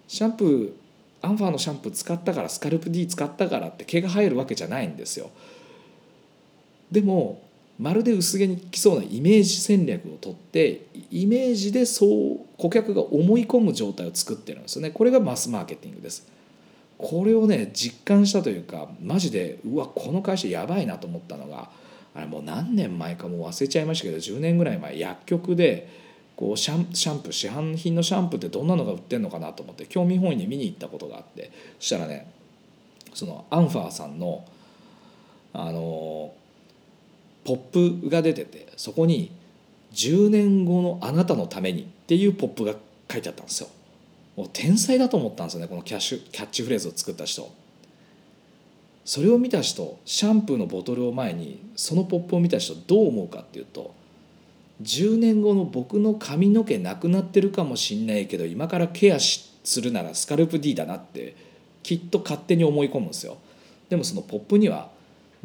[0.08, 5.32] シャンプーアンファーのシャンプー使ったからスカルプ D 使ったからって毛が生えるわけじゃないんですよ。
[6.92, 7.42] でも
[7.80, 14.90] まるで薄毛に来そうなイメージ戦略をとってイメージでそう顧客が思い込む状態を作ってるんですよね。
[14.92, 16.28] これがマスマーケティングです。
[16.98, 21.70] これをね実感したというかマジでうわこの会社やばいなと思ったのが
[22.16, 25.88] あれもう何年前かもう忘れちゃいましたけど10年ぐらい前薬局で
[26.36, 32.32] こうシャンシャンプー市販品のシャンプーってどんなのが売ってんのかなと思って興味本位に見に行ったことがあってそしたらね
[33.14, 34.44] そのアンファーさんの
[35.54, 36.34] あの
[37.48, 39.32] ポップが出ててそこに
[39.96, 42.76] 「10年後のあなたのために」っていうポップが
[43.10, 43.70] 書いてあったんですよ。
[44.36, 47.50] もう天才だと思ったんですよねこのキャッシュキャッチフレーズを作った人。
[49.06, 53.96] それを見た人シャンプーのボトルを前にそのポップを見た人どう思うかっていうと
[54.82, 61.38] 10年後の僕の髪の毛なくなってるかもしんないけど今からケアするならスカルプ D だなって
[61.84, 63.38] きっと勝手に思い込むんですよ
[63.88, 64.90] でもそのポップには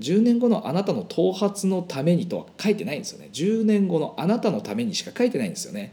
[0.01, 3.29] 10年後のあなたの頭髪のためにとは書いてないんですよね。
[3.33, 5.93] 10年後のあなたのためにしか書いてないんですよね。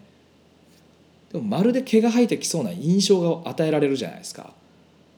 [1.32, 4.54] でもまるで毛が生えてきそうな印象が与えられるじゃないですか。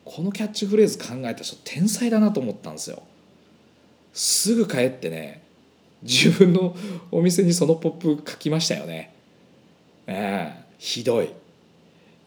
[0.04, 3.04] このキャッチフレーズ考えた人天才だなと思ったんですよ。
[4.14, 5.42] すぐ帰ってね
[6.02, 6.76] 自分の
[7.12, 9.14] お店にそのポップ書きましたよね。
[10.08, 11.30] ええひどい。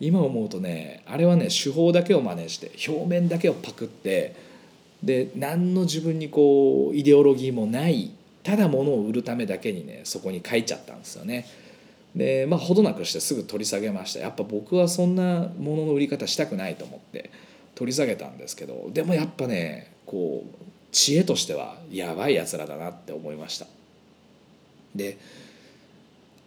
[0.01, 4.35] 今思うとねあれはね手法だけを真似して表面だけをパクって
[5.05, 11.47] で何の自分にこうイデオロギーもないただ物を売るためだけにねそこに書いちゃったんですよね。
[12.15, 14.21] でまあ程なくしてすぐ取り下げました。
[14.21, 17.31] やっぱ僕はそんなものの売り方したくないと思って
[17.75, 23.67] 取り下げたんですけどでもやっぱねこう知恵としてはやばいやつらだなって思いました。
[24.95, 25.19] で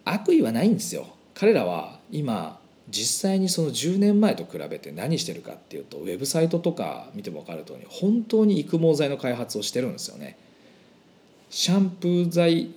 [0.05, 1.07] 悪意はないんですよ。
[1.33, 2.56] 彼らは今
[2.89, 10.37] 実際にその10年前と比べて何してるかっていうとウェブサイトとか見ても分かるとおり本当に育毛剤の開発をしてるんですよね。
[11.49, 12.71] シャンプー剤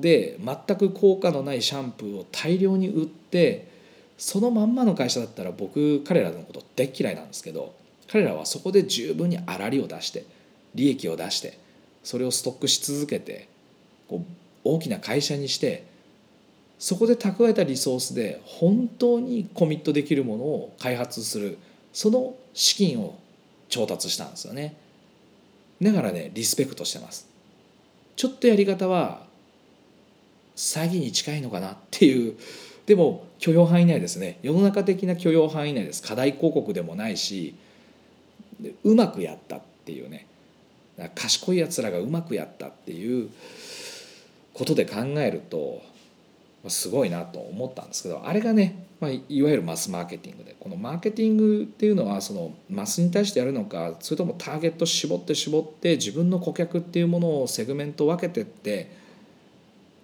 [0.00, 3.68] で全く効果のないシャンプーを大量に売って
[4.16, 7.74] そのまんまの会社だったら僕彼らのこと大嫌いなんですけど
[8.08, 10.24] 彼らはそこで十分に粗利を出して
[10.74, 11.58] 利益を出して
[12.02, 13.48] それをストックし続けて
[14.08, 14.24] こう
[14.64, 15.84] 大きな会社にして
[16.78, 21.58] そこで蓄えたリソースで本当にコミットできるものを開発する
[21.92, 23.18] その資金を
[23.68, 24.76] 調達したんですよね。
[25.80, 27.28] だからねリスペクトしてます。
[28.16, 29.24] ちょっとやり方は
[30.54, 32.36] 詐欺に近いのかなっていう。
[32.86, 34.38] でも許容範囲内ですね。
[34.42, 36.02] 世の中的な許容範囲内です。
[36.02, 37.54] 課題広告でもないし
[38.84, 40.26] うまくやったっていうね。
[41.14, 43.30] 賢いやつらがうまくやったっていう
[44.54, 45.82] ことで考えると
[46.70, 58.90] すごいなと思ったんですけどあれがね、まあ、いわゆるマスマーケティングでこのマーケティングっていうのはそのマスに対してやるのかそれともターゲット絞って絞って自分の顧客っていうものをセグメント分けてって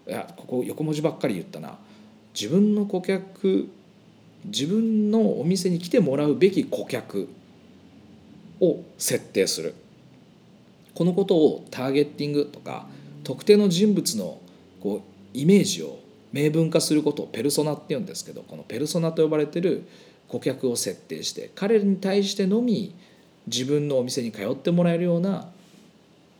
[0.06, 1.78] いやここ横文字ばっかり言ったな。
[2.34, 3.68] 自分の顧客
[4.44, 7.28] 自分のお店に来てもらうべき顧客
[8.60, 9.74] を設定する。
[10.94, 12.86] このことをターゲッティングとか
[13.24, 14.38] 特定の人物の
[14.82, 15.98] こうイメージを
[16.32, 19.86] 明文化することをペルソナっていうんですけどこのペルソナと呼ばれてる
[20.28, 22.94] 顧客を設定して彼に対してのみ
[23.46, 25.48] 自分のお店に通ってもらえるような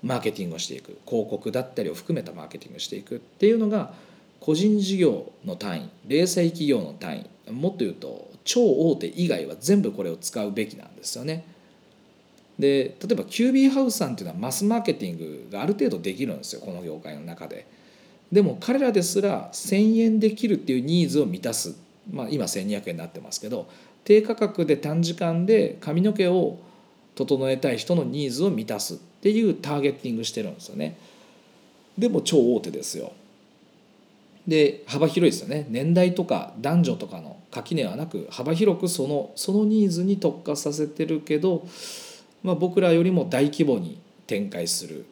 [0.03, 3.93] マーケティングをしていく広告だったりを含めたマーケティングをしていくっていうのが
[4.41, 11.45] 個人事業の単位零細企業の単位もっと言うと超大手以外は全部これを使うべきなんですよね。
[12.59, 17.67] で例えばキュービーハウスさんっていうのはマスマーケティングがある程度できるんですよこの業界の中で。
[18.33, 21.77] でも彼らですら1,000円できるっていうニーズを満たす、
[22.11, 23.69] まあ、今1,200円になってますけど
[24.05, 26.59] 低価格で短時間で髪の毛を
[27.15, 30.97] 整えたい人のニーズを満たすっていうターゲッティングしてるんですよね。
[31.99, 33.13] でも超大手ですよ。
[34.49, 41.65] で幅広いですよね年代とか男女とかの垣根はなく幅広くそのそのニーズに特化させてるけど、
[42.43, 45.05] まあ、僕らよりも大規模に展開する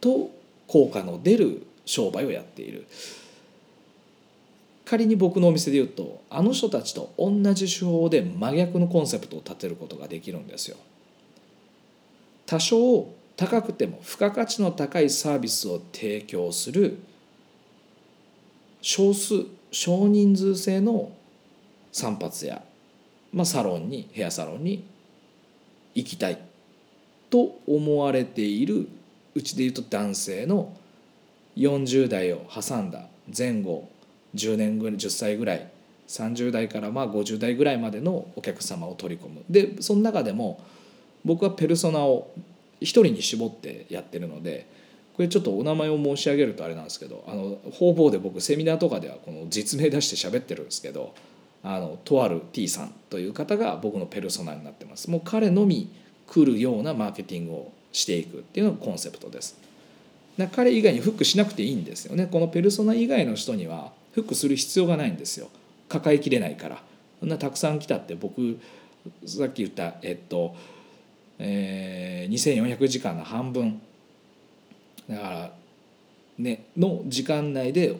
[0.00, 0.30] と
[0.66, 2.86] 効果の出る商売をやっている。
[4.84, 10.76] 仮に僕のお店で言うとあの人たちと同じ手法で真逆のコンセプトを立てることができるんですよ。
[12.46, 16.98] 多少高くても付加価値の高いサービスを提供する
[18.82, 21.10] 少数少人数制の
[21.90, 22.62] 散髪や、
[23.32, 24.84] まあ、サロンにヘアサロンに
[25.94, 26.38] 行きたい
[27.30, 28.88] と思われている
[29.34, 30.76] うちでいうと男性の
[31.56, 33.88] 40代を挟んだ前後
[34.34, 35.68] 10年ぐらい10歳ぐらい
[36.08, 39.42] 30代からまあ50代ぐらいまでのお客様を取り込む。
[39.48, 40.62] でその中でも
[41.24, 42.30] 僕はペルソナを
[42.80, 44.66] 1人に絞ってやってるので
[45.14, 51.14] これちょっとお名前を申し上げるとあれなんですけどあの方々で僕セミナーとかではこの実名出して喋ってるんですけど
[51.62, 55.10] あのとある T さんという方が僕のペルソナになってます。
[55.10, 55.90] もう彼のみ
[56.26, 59.56] 来るようなマーケティングをしていくっていうのがコンセプトです。
[60.36, 62.26] な彼以外にフックしなくていいんですよね。
[62.26, 65.48] このペルソナ以外の人にはフックする必要がないんですよ。
[65.88, 66.82] 抱えきれないから。
[67.20, 68.58] そんなたくさん来たって僕
[69.24, 70.54] さっき言ったえっと、
[71.38, 73.80] えー、2400時間の半分。
[75.08, 75.52] だから
[76.38, 77.96] ねの時間内で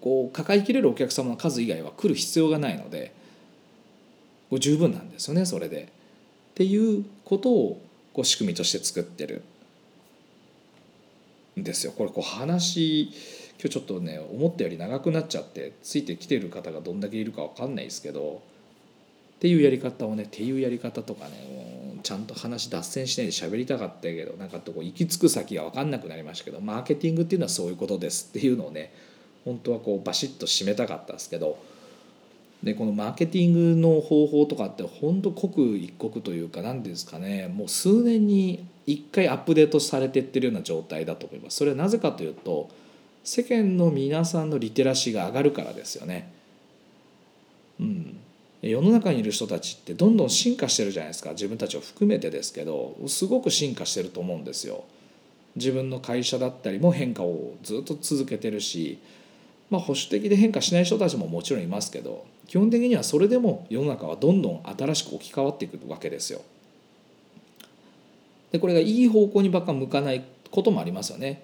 [0.00, 3.12] こう抱えきれるお客様の数以外は来る必要がないので
[4.58, 5.84] 十分なんですよねそれで。
[5.84, 7.80] っていうことを
[8.12, 9.42] こう仕組みとして作ってる。
[11.58, 11.92] んですよ。
[11.92, 13.12] これこう話
[13.62, 18.42] 今日ちょっとね思ったより長くなっちゃってついてきてる方がどんだけいるか分かんないですけど
[19.36, 28.92] っていうやり方をねっていうやり方とかねちゃんと話脱線しないで喋りたかったけどなんかとこ行き着く先が分かんなくなりましたけどマーケティングっていうのはそういうことですっていうのをね
[29.44, 31.58] 本当はこうバシッと締めたかったんですけど
[32.62, 41.56] でこのマーケティングの方法とかって本当刻一刻というか何ですかねもう数年に1回アップデートされてってるような状態だと思います。
[41.56, 42.68] それはなぜかというと
[43.24, 46.32] 世間の皆さんのリテラシーが上がるからですよね。
[47.80, 48.16] うん、
[48.62, 54.84] 世の中にいる人たちってどんどん進化してるじゃないですか自分たちを含めてですけどすごく進化してると思うんですよ。
[55.54, 58.98] 自分の会社だったりも変化をずっと続けてるし、
[59.72, 66.42] まあ、保守的で変化しない人たちももちろんいますけど基本的にはそれでも世の中はどんどん新しく置き換わっていくわけですよ。
[68.50, 71.42] でこれがいい方向にばっか向かないこともありますよね。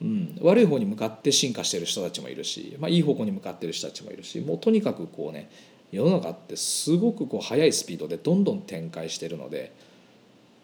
[0.00, 5.50] うん、悪い方に向かって進化してる人たちもいるし、まあ、いい方向に向かってる人たちもいるしもうとにかくこうね
[5.90, 9.72] 世の中ってすごくこう速いスピードでどんどん展開してるので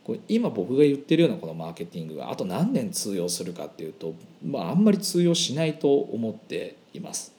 [0.05, 4.15] これ今僕が言ってるようなこのマーケティングがあと何年通用するかっていうと、
[4.47, 7.32] まあ、あんまり通用しないと思っています。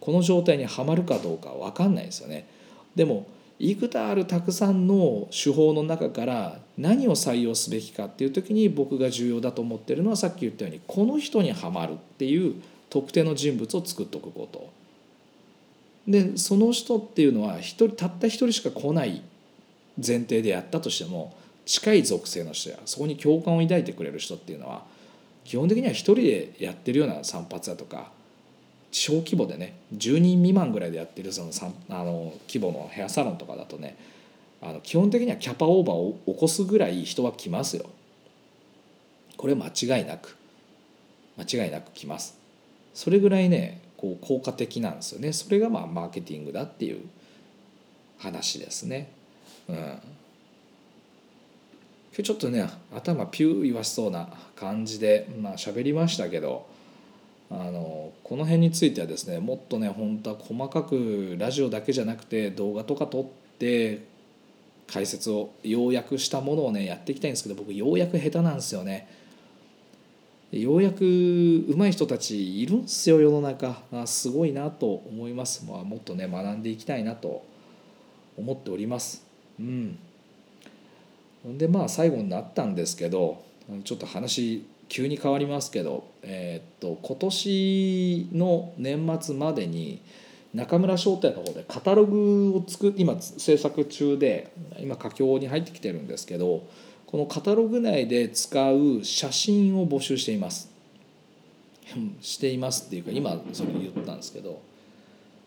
[0.00, 2.46] この状態にはまるかどうか分かんないですよね。
[2.94, 3.26] でも
[3.58, 12.60] 幾多あるたくさんの手法の中から何を採用すべきかっていう時に僕が重要だと思ってるのはさっき言ったようにこの人にはまるっていう
[12.90, 14.70] 特定の人物を作っておくこと。
[16.08, 19.22] でその人っていうのは一人たった一人しか来ない
[19.96, 21.32] 前提でやったとしても
[21.64, 24.82] 近い属性の人やそこに共感を抱いてくれる人っていうのは
[25.44, 28.10] 基本的には一人でやってるような散髪だとか
[28.92, 31.50] 小規模でね10人未満ぐらいでやってるその
[31.88, 33.96] あの規模のヘアサロンとかだとね
[34.60, 37.86] あの基本的にはキャパオーバーを起こすぐらい人は来ますよ。
[39.36, 40.36] これ間違いなく
[41.36, 42.38] 間違いなく来ます。
[42.94, 47.00] それぐらいねこう効果的なんですよねそれがまあマーケティングだっていう
[48.18, 49.10] 話ですね。
[49.68, 50.00] うん、今
[52.16, 56.66] 日ちょっとね頭ピュー言わしそうな感じでまあ喋りましたけど
[57.60, 63.24] あのこの辺についてはですねもっとね本当は細かくラジオだけじゃなくて動画とか撮っ
[63.58, 64.06] て
[64.86, 69.08] 解説を要約したものをねやっていきたいんですけど僕要約下手なんですよね。
[70.50, 73.82] ようやく上手い人たちいるんすよ世の中。
[73.90, 77.42] あすごいなと思います、まあ、もっとね学んでいきたいなと
[78.36, 79.24] 思っております。
[79.58, 79.98] うん。
[81.46, 83.42] でまあ最後になったんですけど
[83.84, 90.02] ちょっと話急に変わりますけど、えー、っと今年の年末までに
[90.52, 96.66] 中村商店の方でカタログを作今制作中で今佳境に入ってきてるんですけど
[97.06, 100.70] このカタログ内で使う写真を募集しています。
[102.20, 104.60] していますっていうか今それ言ったんですけど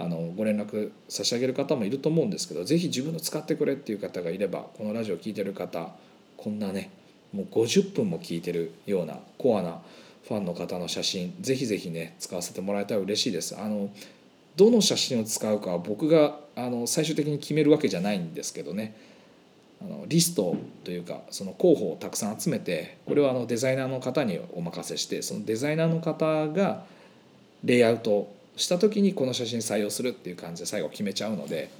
[0.00, 5.88] あのご連絡差し上げる方もいると思うんですけど是非自分の使ってくれっていう方がいればこのラジオ聴いてる方
[6.36, 6.90] こんなね
[7.32, 9.80] もう50分も聞いてるようなコアな
[10.26, 13.58] ファンの方の写真ぜひぜひね使わせてもらえたら嬉しいです。
[13.58, 13.90] あの
[14.56, 18.94] どの写真を使うかは僕があの最終的に決めるわけじゃないんですけどね。
[19.80, 26.84] あのリストというかその候補をたくさん集めてこれはあのデザイナーの方にお任せしてそのデザイナーの方が
[27.64, 28.28] レイアウト
[28.58, 31.70] した時にこの写真採用するっていう感じで最後決めちゃうので、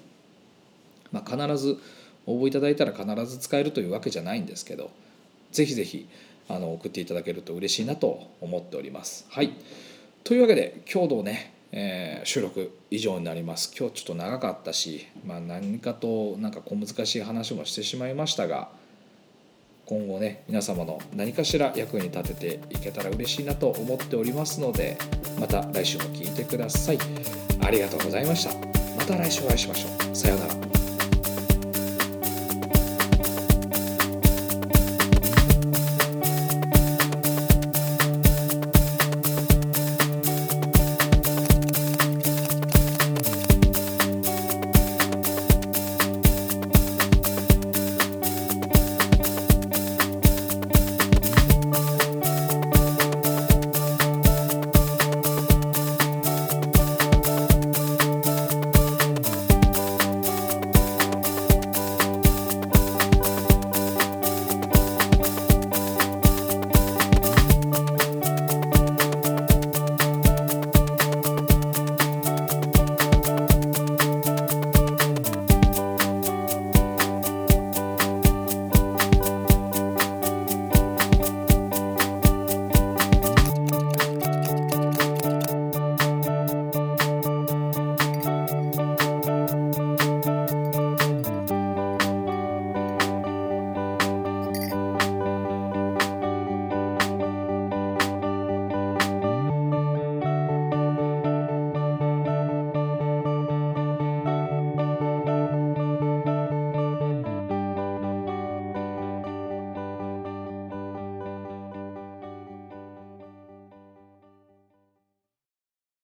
[1.12, 1.78] まあ、必ず
[2.26, 4.90] 応募いただいたら必ず使えるというわけじゃないんですけど
[5.52, 6.08] ぜひぜひ
[6.48, 9.26] あの送っていただけると嬉しいなと思っております。
[9.28, 9.52] はい
[10.24, 18.68] というわけで今日のね、えー、収録以上になります今日ちょっと長かったし、まあ、何かとなんか小難しい話もしてしまいましたが
[19.86, 24.98] 今後ね皆様の何かしら役に立てていけたら嬉しいなと思っておりますので
[25.38, 26.98] また来週も聴いてください。
[27.60, 28.54] ありがとうございました。
[28.96, 30.16] また来週お会いしましょう。
[30.16, 30.67] さようなら。